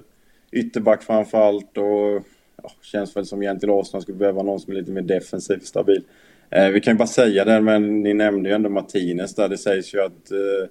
[0.53, 2.23] ytterback framförallt och
[2.63, 6.03] ja, känns väl som egentligen Arsenal skulle behöva någon som är lite mer defensivt stabil.
[6.51, 9.49] Eh, vi kan ju bara säga det, men ni nämnde ju ändå Martinez där.
[9.49, 10.69] Det sägs ju att eh,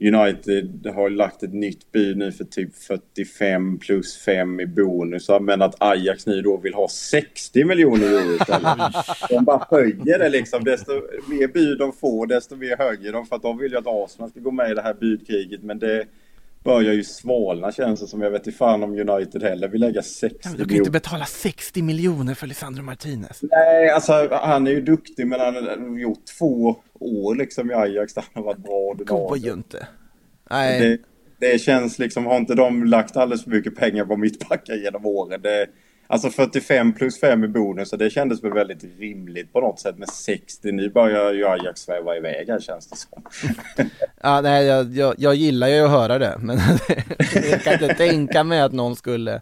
[0.00, 5.62] United har lagt ett nytt bud nu för typ 45 plus 5 i bonusar men
[5.62, 8.78] att Ajax nu då vill ha 60 miljoner euro istället.
[9.28, 10.64] De bara höjer det liksom.
[10.64, 10.92] Desto
[11.30, 14.30] mer bud de får desto mer höjer de för att de vill ju att Arsenal
[14.30, 16.04] ska gå med i det här budkriget men det
[16.64, 18.20] börjar ju svalna känns det som.
[18.20, 20.78] Jag vet inte fan om United heller vill lägga 60 Ja, men du kan miljoner.
[20.80, 23.40] inte betala 60 miljoner för Lisandro Martinez.
[23.42, 28.14] Nej, alltså han är ju duktig men han har gjort två år liksom i Ajax
[28.14, 28.94] där han har varit bra.
[28.98, 29.86] Det går ju inte.
[30.50, 30.98] Nej, Det,
[31.52, 35.40] det känns liksom, har inte de lagt alldeles för mycket pengar på mittbackar genom åren?
[35.42, 35.66] Det,
[36.06, 39.98] alltså 45 plus 5 i bonus, så det kändes väl väldigt rimligt på något sätt.
[39.98, 43.22] med 60, nu börjar ju Ajax sväva iväg här känns det som.
[44.22, 46.58] ja, nej jag, jag, jag gillar ju att höra det men
[47.50, 49.40] jag kan inte tänka mig att någon skulle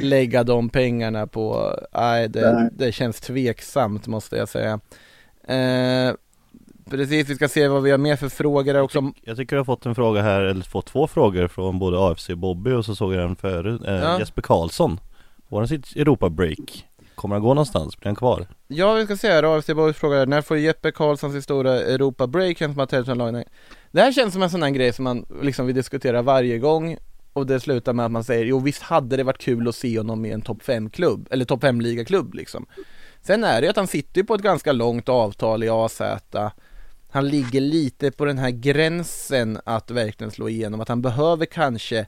[0.00, 2.70] lägga de pengarna på, nej det, Nej.
[2.72, 4.80] det känns tveksamt måste jag säga.
[5.48, 6.14] Eh,
[6.90, 9.12] precis, vi ska se vad vi har mer för frågor där också.
[9.24, 12.28] jag tycker jag har fått en fråga här, eller fått två frågor från både AFC
[12.30, 13.82] och Bobby och så såg jag den förut.
[13.86, 14.18] Eh, Ja.
[14.18, 15.00] Jesper Karlsson.
[15.48, 16.86] Våran sitt Europa-break?
[17.14, 17.96] Kommer han gå någonstans?
[17.96, 18.46] Blir han kvar?
[18.68, 19.56] Ja, vi ska se här.
[19.56, 22.58] AFC Boys frågar när får Jeppe Karlsson sin stora Europa-break?
[22.58, 22.90] Känns som att
[23.90, 26.96] Det här känns som en sån här grej som man liksom vi diskuterar varje gång
[27.32, 29.98] och det slutar med att man säger jo visst hade det varit kul att se
[29.98, 32.66] honom i en topp 5-klubb, eller topp 5-ligaklubb liksom.
[33.22, 36.00] Sen är det ju att han sitter ju på ett ganska långt avtal i AZ.
[37.10, 42.06] Han ligger lite på den här gränsen att verkligen slå igenom, att han behöver kanske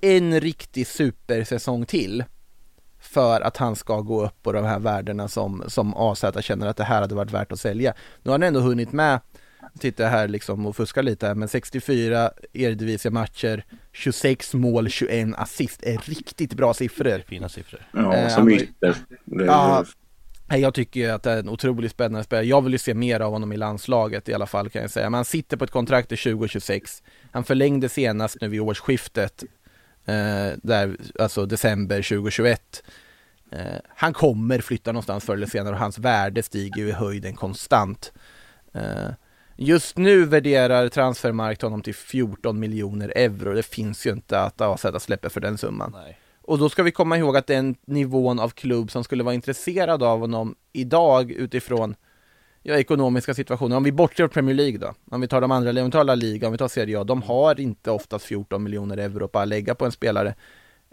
[0.00, 2.24] en riktig supersäsong till
[3.08, 6.76] för att han ska gå upp på de här värdena som, som AZ känner att
[6.76, 7.94] det här hade varit värt att sälja.
[8.22, 9.20] Nu har han ändå hunnit med,
[9.78, 15.82] tittar jag här liksom och fuskar lite här, men 64 Eredivisie-matcher, 26 mål, 21 assist
[15.82, 17.22] är riktigt bra siffror.
[17.28, 17.80] Fina siffror.
[17.92, 18.96] Ja, Eh, som var- ytter.
[19.24, 19.84] Ja,
[20.50, 22.46] Jag tycker ju att det är en otroligt spännande spelare.
[22.46, 25.10] Jag vill ju se mer av honom i landslaget i alla fall kan jag säga.
[25.10, 27.02] Men han sitter på ett kontrakt till 2026.
[27.32, 29.44] Han förlängde senast nu vid årsskiftet,
[30.08, 32.82] eh, där, alltså december 2021.
[33.50, 37.36] Eh, han kommer flytta någonstans förr eller senare och hans värde stiger ju i höjden
[37.36, 38.12] konstant.
[38.74, 39.10] Eh,
[39.56, 43.54] just nu värderar transfermarkt honom till 14 miljoner euro.
[43.54, 45.92] Det finns ju inte att AZ släpper för den summan.
[45.94, 46.18] Nej.
[46.42, 50.02] Och då ska vi komma ihåg att den nivån av klubb som skulle vara intresserad
[50.02, 51.94] av honom idag utifrån
[52.68, 55.70] ja, ekonomiska situationer, om vi bortser från Premier League då, om vi tar de andra,
[55.70, 58.62] om vi tar La Liga, om vi tar Serie A, de har inte oftast 14
[58.62, 60.34] miljoner euro på att lägga på en spelare.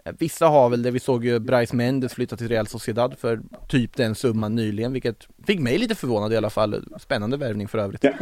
[0.04, 3.40] Eh, vissa har väl det, vi såg ju Bryce Mendes flytta till Real Sociedad för
[3.68, 6.84] typ den summan nyligen, vilket fick mig lite förvånad i alla fall.
[7.00, 8.04] Spännande värvning för övrigt.
[8.04, 8.12] Ja.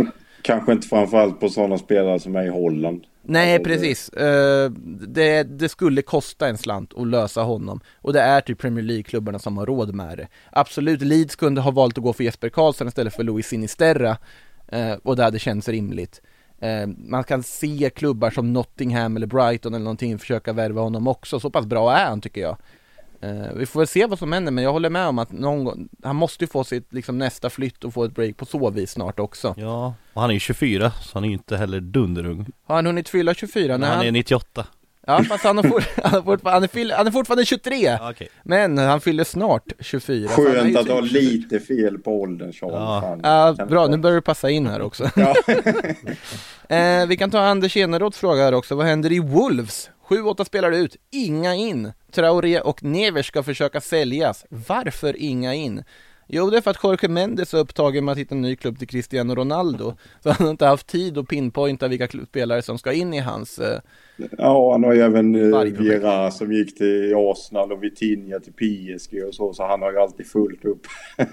[0.45, 3.05] Kanske inte framförallt på sådana spelare som är i Holland.
[3.27, 4.09] Nej, Alltså, det- precis.
[4.09, 4.71] Eh,
[5.09, 7.81] det, det skulle kosta en slant att lösa honom.
[7.95, 10.29] Och det är typ Premier League-klubbarna som har råd med det.
[10.53, 14.17] Absolut, Leeds kunde ha valt att gå för Jesper Karlsson istället för Luis Sinisterra.
[14.69, 16.23] eh, och det hade känts rimligt.
[16.61, 21.41] Eh, man kan se klubbar som Nottingham eller Brighton eller någonting försöka värva honom också.
[21.41, 22.57] Så pass bra är han tycker jag.
[23.21, 25.65] Eh, vi får väl se vad som händer, men jag håller med om att någon
[25.65, 28.71] gång, han måste ju få sitt liksom, nästa flytt och få ett break på så
[28.71, 29.55] vis snart också.
[29.57, 32.47] Ja, och han är ju 24 så han är ju inte heller dunderung.
[32.67, 33.73] Har han hunnit fylla 24?
[33.73, 34.67] Men när han är 98.
[35.07, 38.11] Ja fast han, har fort, han, har han, är fyll, han är fortfarande 23 Ja,
[38.11, 38.29] okej.
[38.43, 41.21] Men han fyller snart 24 så han är ju Skönt att typ ha 24.
[41.21, 42.75] lite fel på åldern Charles.
[43.23, 43.55] Ja.
[43.59, 45.11] Ja, bra, nu börjar du passa in här också.
[45.17, 45.35] Ja.
[46.77, 48.75] eh, vi kan ta Anders Eneroths fråga här också.
[48.75, 49.91] Vad händer i Wolves?
[50.09, 51.93] 7-8 spelare ut, inga in.
[52.15, 54.47] Traoré och Neves ska försöka säljas.
[54.49, 55.85] Varför inga in?
[56.29, 58.79] Jo, det är för att Jorge Mendes är upptagen med att hitta en ny klubb
[58.79, 59.95] till Cristiano Ronaldo.
[60.23, 63.19] Så han har inte haft tid att pinpointa vilka klubb- spelare som ska in i
[63.19, 63.59] hans...
[63.59, 63.81] Eh,
[64.39, 65.61] Ja, han har ju även eh.
[65.63, 69.99] Vieira som gick till Arsenal och Vitinha till PSG och så, så han har ju
[69.99, 70.87] alltid fullt upp.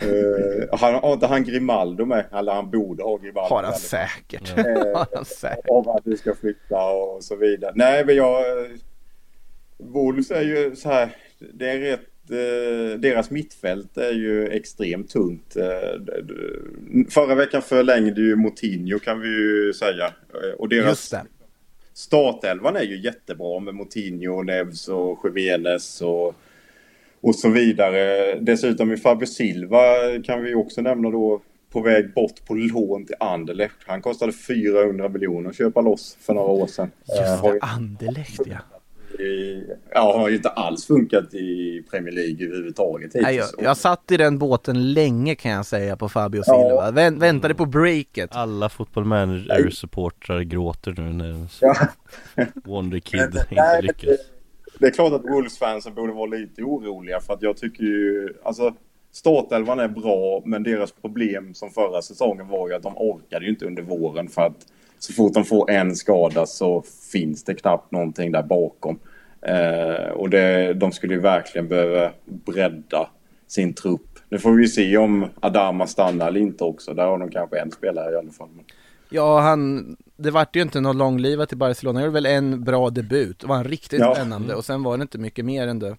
[0.00, 2.24] Eh, han, har inte han Grimaldo med?
[2.32, 3.54] Eller han borde ha Grimaldo.
[3.54, 4.58] har han säkert.
[4.58, 4.64] Eh,
[4.94, 5.64] har han säkert.
[5.68, 7.72] Om att vi ska flytta och så vidare.
[7.74, 8.44] Nej, men jag...
[9.88, 11.16] Wolves är ju så här,
[11.54, 12.00] det är rätt...
[12.30, 15.56] eh, Deras mittfält är ju extremt tunt.
[15.56, 16.00] Eh,
[17.10, 20.06] Förra veckan förlängde ju Moutinho kan vi ju säga.
[20.06, 21.00] Eh, Och deras
[21.94, 26.34] startelvan är ju jättebra med Moutinho, Neves och Jiménez och,
[27.20, 28.34] och så vidare.
[28.40, 29.80] Dessutom i Fabio Silva
[30.24, 33.76] kan vi också nämna då på väg bort på lån till Anderlecht.
[33.86, 36.90] Han kostade 400 miljoner att köpa loss för några år sedan.
[37.08, 38.58] Just det, Anderlecht ja.
[39.94, 44.16] Ja, har ju inte alls funkat i Premier League överhuvudtaget Nej, jag, jag satt i
[44.16, 46.90] den båten länge kan jag säga på Fabio Silva.
[46.90, 48.36] Vä- väntade på breaket.
[48.36, 51.74] Alla football manager-supportrar gråter nu när Ja.
[52.64, 54.18] Wonder Kid Men- inte lyckas.
[54.78, 58.74] Det är klart att Wolves-fansen borde vara lite oroliga för att jag tycker ju, alltså
[59.12, 63.50] startelvan är bra men deras problem som förra säsongen var ju att de orkade ju
[63.50, 64.66] inte under våren för att
[65.02, 68.98] så fort de får en skada så finns det knappt någonting där bakom.
[69.46, 73.08] Eh, och det, de skulle ju verkligen behöva bredda
[73.46, 74.18] sin trupp.
[74.28, 76.94] Nu får vi se om Adama stannar eller inte också.
[76.94, 78.48] Där har de kanske en spelare i alla fall.
[79.10, 81.98] Ja, han, det vart ju inte någon långlivat till Barcelona.
[81.98, 83.38] Han gjorde väl en bra debut.
[83.40, 84.14] Det var en riktigt Ja.
[84.14, 85.96] spännande och sen var det inte mycket mer än det.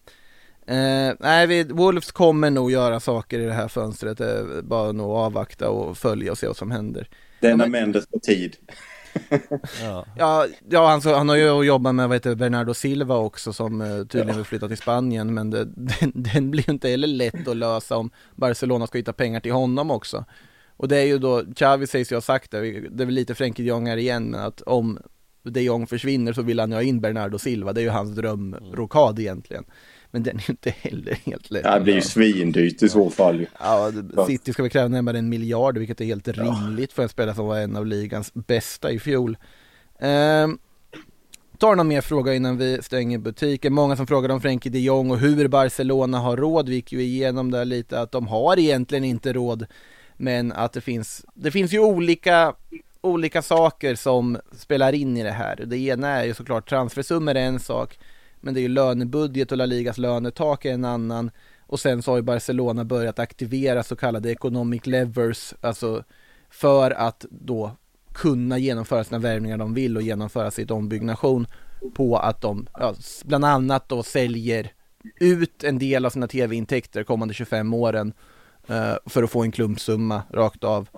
[0.67, 4.21] Eh, nej, vi, Wolves kommer nog göra saker i det här fönstret.
[4.21, 4.27] Eh,
[4.63, 7.07] bara nog avvakta och följa och se vad som händer.
[7.39, 8.55] Denna men- Mendes på tid.
[9.81, 10.05] Ja.
[10.17, 13.81] Ja, ja han, så, han har ju jobbat med vad heter, Bernardo Silva också som
[13.81, 17.47] eh, tydligen vill flytta till Spanien men det, den, den blir ju inte heller lätt
[17.47, 20.25] att lösa om Barcelona ska hitta pengar till honom också.
[20.77, 23.35] Och det är ju då, Xavi sägs ju ha sagt det, det är väl lite
[23.35, 24.99] Frenkie Jong här igen men att om
[25.43, 28.15] de Jong försvinner så vill han ju ha in Bernardo Silva, det är ju hans
[28.15, 29.65] drömrokad egentligen.
[30.13, 31.61] Men den är ju inte heller helt lätt.
[31.65, 33.45] Ja, det blir ju svindyrt i så fall.
[33.59, 33.91] Ja,
[34.27, 37.45] City ska väl kräva närmare en miljard, vilket är helt rimligt för en spelare som
[37.45, 39.37] var en av ligans bästa i fjol.
[39.99, 40.57] Ehm,
[41.57, 43.73] tar någon mer fråga innan vi stänger butiken.
[43.73, 46.69] Många som frågade om Frenkie de Jong och hur Barcelona har råd.
[46.69, 49.65] Vi gick ju igenom där lite att de har egentligen inte råd.
[50.17, 52.53] Men att det finns, det finns ju olika,
[53.01, 55.63] olika saker som spelar in i det här.
[55.65, 57.99] Det ena är ju såklart transfersummor är en sak.
[58.43, 61.31] Men det är ju lönebudget och La Ligas lönetak är en annan.
[61.67, 66.03] Och sen så har ju Barcelona börjat aktivera så kallade economic levers, alltså
[66.49, 67.71] för att då
[68.13, 71.47] kunna genomföra sina värvningar de vill och genomföra sitt ombyggnation
[71.93, 74.71] på att de ja, bland annat då säljer
[75.19, 78.13] ut en del av sina tv-intäkter kommande 25 åren
[78.67, 80.89] eh, för att få en klumpsumma rakt av.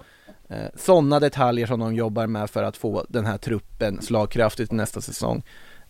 [0.50, 5.02] Eh, Sådana detaljer som de jobbar med för att få den här truppen slagkraftigt nästa
[5.02, 5.44] säsong.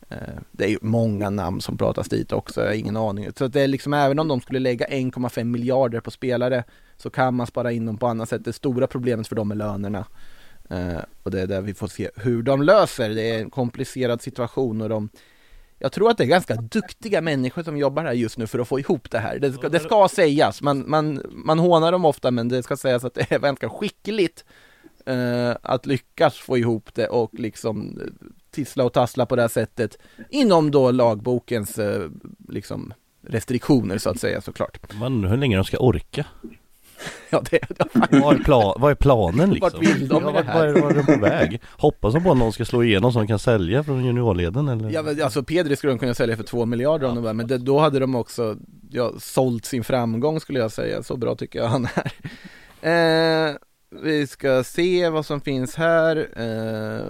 [0.09, 0.17] Eh,
[0.51, 3.29] det är ju många namn som pratas dit också, jag har ingen aning.
[3.37, 6.63] Så att det är liksom, även om de skulle lägga 1,5 miljarder på spelare
[6.97, 8.45] så kan man spara in dem på annat sätt.
[8.45, 10.05] Det stora problemet för dem är lönerna.
[10.69, 13.09] Eh, och det är där vi får se hur de löser.
[13.09, 15.09] Det är en komplicerad situation och de
[15.79, 18.67] jag tror att det är ganska duktiga människor som jobbar här just nu för att
[18.67, 19.39] få ihop det här.
[19.39, 23.05] Det ska, det ska sägas, man, man, man hånar dem ofta men det ska sägas
[23.05, 24.45] att det är ganska skickligt
[25.05, 28.01] eh, att lyckas få ihop det och liksom
[28.55, 29.97] tissla och tassla på det här sättet
[30.29, 32.09] inom då lagbokens eh,
[32.49, 32.93] liksom
[33.27, 34.93] restriktioner så att säga såklart.
[34.99, 36.25] Man undrar hur länge de ska orka.
[37.29, 37.59] Ja, det,
[38.09, 39.71] Vad är, pla- vad är planen liksom?
[39.73, 40.53] Vart vill de med det här?
[40.59, 41.61] vad är, vad är de på väg?
[41.71, 44.89] Hoppas de på att någon ska slå igenom så de kan sälja från juniorleden eller?
[44.89, 47.47] Ja, men alltså Pedri skulle de kunna sälja för två miljarder om de var, men
[47.47, 48.57] det, då hade de också
[48.89, 51.03] ja, sålt sin framgång skulle jag säga.
[51.03, 51.87] Så bra tycker jag han
[52.81, 53.49] är.
[53.49, 53.55] Eh,
[54.03, 56.27] vi ska se vad som finns här.
[56.35, 57.05] Eh,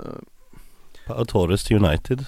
[1.06, 2.26] Pau Torres till United.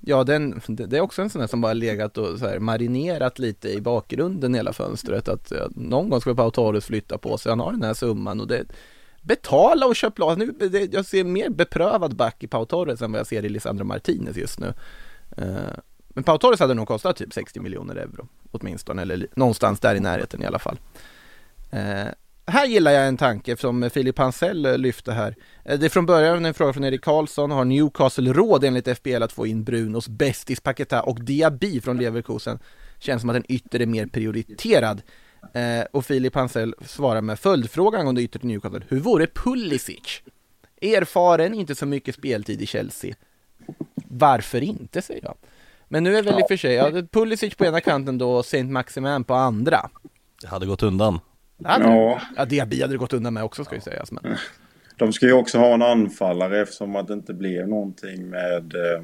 [0.00, 3.38] ja, den, det, är också en sån där som bara legat och så här marinerat
[3.38, 5.28] lite i bakgrunden hela fönstret.
[5.28, 7.50] Att någon gång ska Pau Torres flytta på sig.
[7.50, 8.64] Han har den här summan och det
[9.22, 10.38] Betala och köp lag.
[10.38, 13.48] Nu, det, jag ser mer beprövad back i Pau Torres än vad jag ser i
[13.48, 14.74] Lisandro Martinez just nu.
[15.36, 15.78] Eh,
[16.08, 20.00] men Pau Torres hade nog kostat typ 60 miljoner euro åtminstone, eller någonstans där i
[20.00, 20.78] närheten i alla fall.
[21.70, 22.06] Eh,
[22.50, 25.36] här gillar jag en tanke som Filip Hansell eh, lyfte här.
[25.64, 27.50] Eh, det är från början en fråga från Erik Karlsson.
[27.50, 32.58] Har Newcastle råd enligt FBL att få in Brunos, bästis Paketa och Diaby från Leverkusen?
[32.98, 35.02] Känns som att en ytter är mer prioriterad.
[35.52, 38.82] Eh, och Filip Hansell svarar med följdfrågan angående ytter till Newcastle.
[38.88, 40.22] Hur vore Pulisic?
[40.82, 43.14] Erfaren, inte så mycket speltid i Chelsea.
[43.94, 45.34] Varför inte, säger jag.
[45.88, 48.46] Men nu är väl i och för sig, ja, Pulisic på ena kanten då och
[48.46, 49.90] Saint Maximin på andra.
[50.40, 51.20] Det hade gått undan.
[51.64, 52.20] Hade, Ja.
[52.36, 54.12] ja, Diaby hade det gått undan med också ska ju sägas.
[54.12, 54.36] Men...
[54.96, 59.02] De ska ju också ha en anfallare eftersom att det inte blev någonting med eh,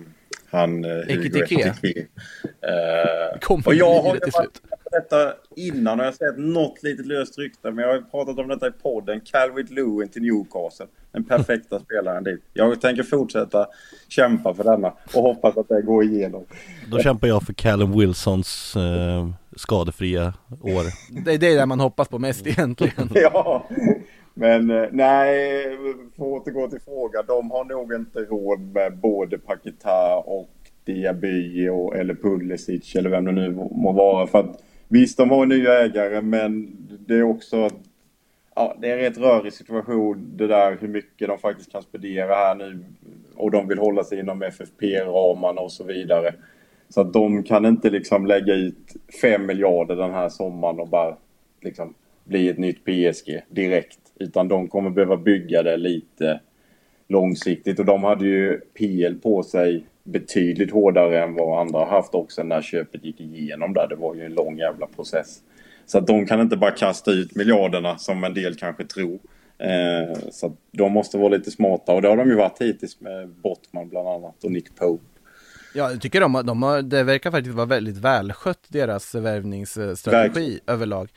[0.51, 2.07] han eh, Hugo Ekitike.
[2.45, 4.63] Eh, och jag har till slut.
[4.91, 8.39] Detta innan och jag har sett något litet löst rykte men jag har ju pratat
[8.39, 9.21] om detta i podden.
[9.21, 10.87] Calvert Lewin till Newcastle.
[11.13, 12.41] Den perfekta spelaren dit.
[12.53, 13.67] Jag tänker fortsätta
[14.09, 16.45] kämpa för denna och hoppas att det går igenom.
[16.91, 20.85] Då kämpar jag för Callum Wilsons eh, skadefria år.
[21.25, 23.11] Det, det är det man hoppas på mest egentligen.
[23.15, 23.69] Ja,
[24.35, 25.63] men eh, nej,
[26.17, 27.25] för att återgå till frågan.
[27.27, 30.51] De har nog inte råd med både Paketa och
[30.85, 34.27] Diaby och, eller Pulisic eller vem det nu må vara.
[34.27, 36.77] För att, visst, de har nya ägare men
[37.07, 37.71] det är också
[38.57, 42.35] ja, det är en rätt rörig situation det där hur mycket de faktiskt kan spendera
[42.35, 42.85] här nu.
[43.37, 46.35] Och de vill hålla sig inom FFP-ramarna och så vidare.
[46.89, 51.17] Så att de kan inte liksom lägga ut 5 miljarder den här sommaren och bara
[51.61, 53.99] liksom bli ett nytt PSG direkt.
[54.19, 56.41] Utan de kommer behöva bygga det lite
[57.09, 57.79] långsiktigt.
[57.79, 62.43] Och de hade ju PL på sig betydligt hårdare än vad andra har haft också
[62.43, 63.89] när köpet gick igenom där.
[63.89, 65.41] Det var ju en lång jävla process.
[65.87, 69.19] Så att de kan inte bara kasta ut miljarderna som en del kanske tror.
[69.59, 73.01] Eh, så att de måste vara lite smarta och det har de ju varit hittills
[73.01, 75.05] med Bottman bland annat och Nick Pope.
[75.75, 81.11] Ja, jag tycker de, de har, det verkar faktiskt vara väldigt välskött deras värvningsstrategi överlag.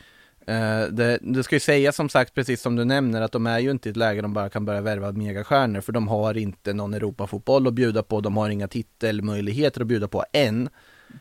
[0.50, 3.60] Eh, det, det ska ju säga som sagt, precis som du nämner, att de är
[3.60, 6.74] ju inte i ett läge de bara kan börja värva megastjärnor, för de har inte
[6.74, 10.70] någon Europafotboll att bjuda på, de har inga titelmöjligheter att bjuda på än.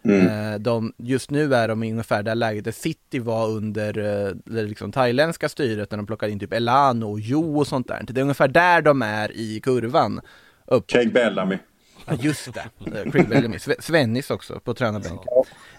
[0.05, 4.35] Eh, de, just nu är de i ungefär det läget där City var under eh,
[4.45, 8.05] det liksom thailändska styret, när de plockade in typ Elano och Jo och sånt där.
[8.09, 10.20] Det är ungefär där de är i kurvan.
[10.66, 10.87] Upp.
[10.87, 11.59] Craig Bellamy.
[12.07, 15.26] Ja just det, Craig Bellamy, Sve- Svennis också på tränarbänken.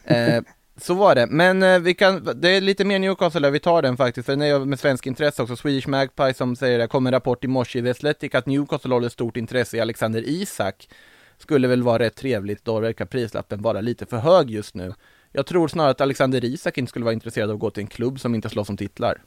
[0.03, 0.43] Eh,
[0.81, 3.81] så var det, men eh, vi kan, det är lite mer Newcastle där, vi tar
[3.81, 5.55] den faktiskt, för den är ju med svensk intresse också.
[5.55, 8.93] Swedish Magpie som säger det, kom en rapport i morse i The Athletic att Newcastle
[8.93, 10.89] håller stort intresse i Alexander Isak.
[11.37, 14.93] Skulle väl vara rätt trevligt, då verkar prislappen vara lite för hög just nu.
[15.31, 17.87] Jag tror snarare att Alexander Isak inte skulle vara intresserad av att gå till en
[17.87, 19.21] klubb som inte slåss om titlar.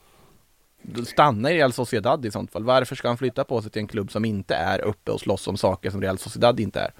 [1.07, 2.64] Stanna i Real Sociedad i sånt fall.
[2.64, 5.48] Varför ska han flytta på sig till en klubb som inte är uppe och slåss
[5.48, 6.92] om saker som Real Sociedad inte är?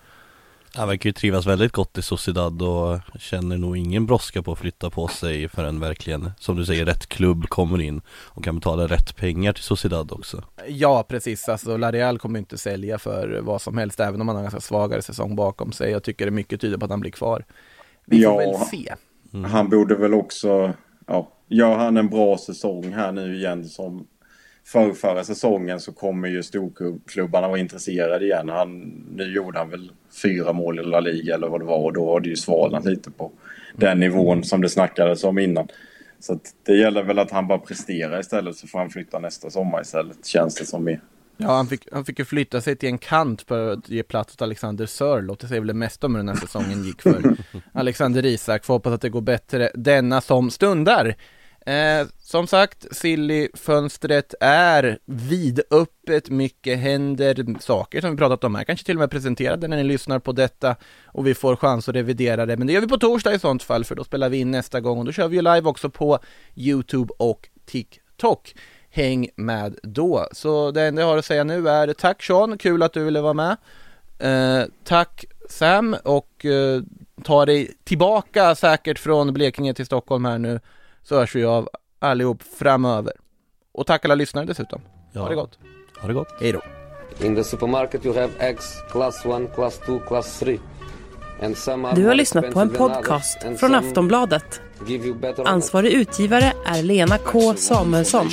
[0.75, 4.59] Han verkar ju trivas väldigt gott i Sociedad och känner nog ingen brådska på att
[4.59, 8.87] flytta på sig förrän verkligen, som du säger, rätt klubb kommer in och kan betala
[8.87, 10.45] rätt pengar till Sociedad också.
[10.69, 11.49] Ja, precis.
[11.49, 14.61] Alltså, Lareal kommer inte sälja för vad som helst, även om han har en ganska
[14.61, 15.91] svagare säsong bakom sig.
[15.91, 17.45] Jag tycker det mycket tyder på att han blir kvar.
[18.07, 18.59] Vi får Ja.
[18.59, 18.95] väl se.
[19.49, 20.73] Han borde väl också,
[21.07, 24.07] ja, gör han en bra säsong här nu igen som
[24.65, 28.49] för förra säsongen så kommer ju storklubbarna vara intresserade igen.
[28.49, 28.79] Han,
[29.17, 29.93] nu gjorde han väl
[30.23, 32.85] fyra mål i La Liga eller vad det var och då har det ju svalnat
[32.85, 33.31] lite på
[33.77, 35.69] den nivån som det snackades om innan.
[36.21, 39.81] Så det gäller väl att han bara presterar istället så får han flytta nästa sommar
[39.81, 40.89] istället känns det som.
[40.89, 41.01] Är.
[41.37, 44.35] Ja, han fick, han fick ju flytta sig till en kant för att ge plats
[44.35, 45.41] åt Alexander Sörlott.
[45.41, 47.37] Det säger väl det mesta om hur den här säsongen gick för
[47.73, 48.65] Alexander Isak.
[48.65, 51.17] Får hoppas att det går bättre denna som stundar.
[51.67, 58.87] Eh, som sagt, Silly-fönstret är vidöppet, mycket händer, saker som vi pratat om här, kanske
[58.87, 62.47] till och med presenterade när ni lyssnar på detta och vi får chans att revidera
[62.47, 64.51] det, men det gör vi på torsdag i sånt fall, för då spelar vi in
[64.51, 66.19] nästa gång och då kör vi ju live också på
[66.57, 68.55] YouTube och TikTok.
[68.91, 70.29] Häng med då.
[70.33, 73.21] Så det enda jag har att säga nu är tack Sean, kul att du ville
[73.21, 73.57] vara med.
[74.19, 76.83] Eh, tack Sam och eh,
[77.25, 80.61] ta dig tillbaka säkert från Blekinge till Stockholm här nu
[81.03, 83.13] så hörs vi av allihop framöver.
[83.73, 84.81] Och tack alla lyssnare dessutom.
[85.13, 85.21] Ja.
[85.21, 85.59] Ha det gott.
[86.01, 86.35] Ha det gott.
[86.41, 86.63] Hej då.
[87.21, 90.59] In the supermarket you have eggs class 1, class 2, class 3.
[91.43, 94.61] And some are Du har lyssnat på en podcast från Aftonbladet.
[95.45, 98.29] Ansvarig utgivare är Lena K Samuelsson.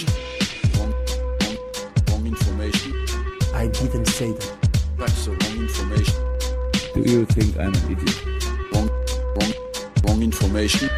[3.54, 4.60] I didn't say that.
[4.98, 6.16] That's the wrong information.
[6.94, 8.26] Do you think I'm an idiot?
[8.74, 8.90] Wrong,
[9.36, 9.54] wrong,
[10.04, 10.90] wrong information.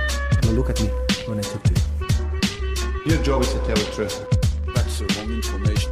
[0.44, 3.10] Now look at me when I talk to.
[3.10, 4.26] Your job is to tell the truth.
[4.76, 5.91] That's the wrong information.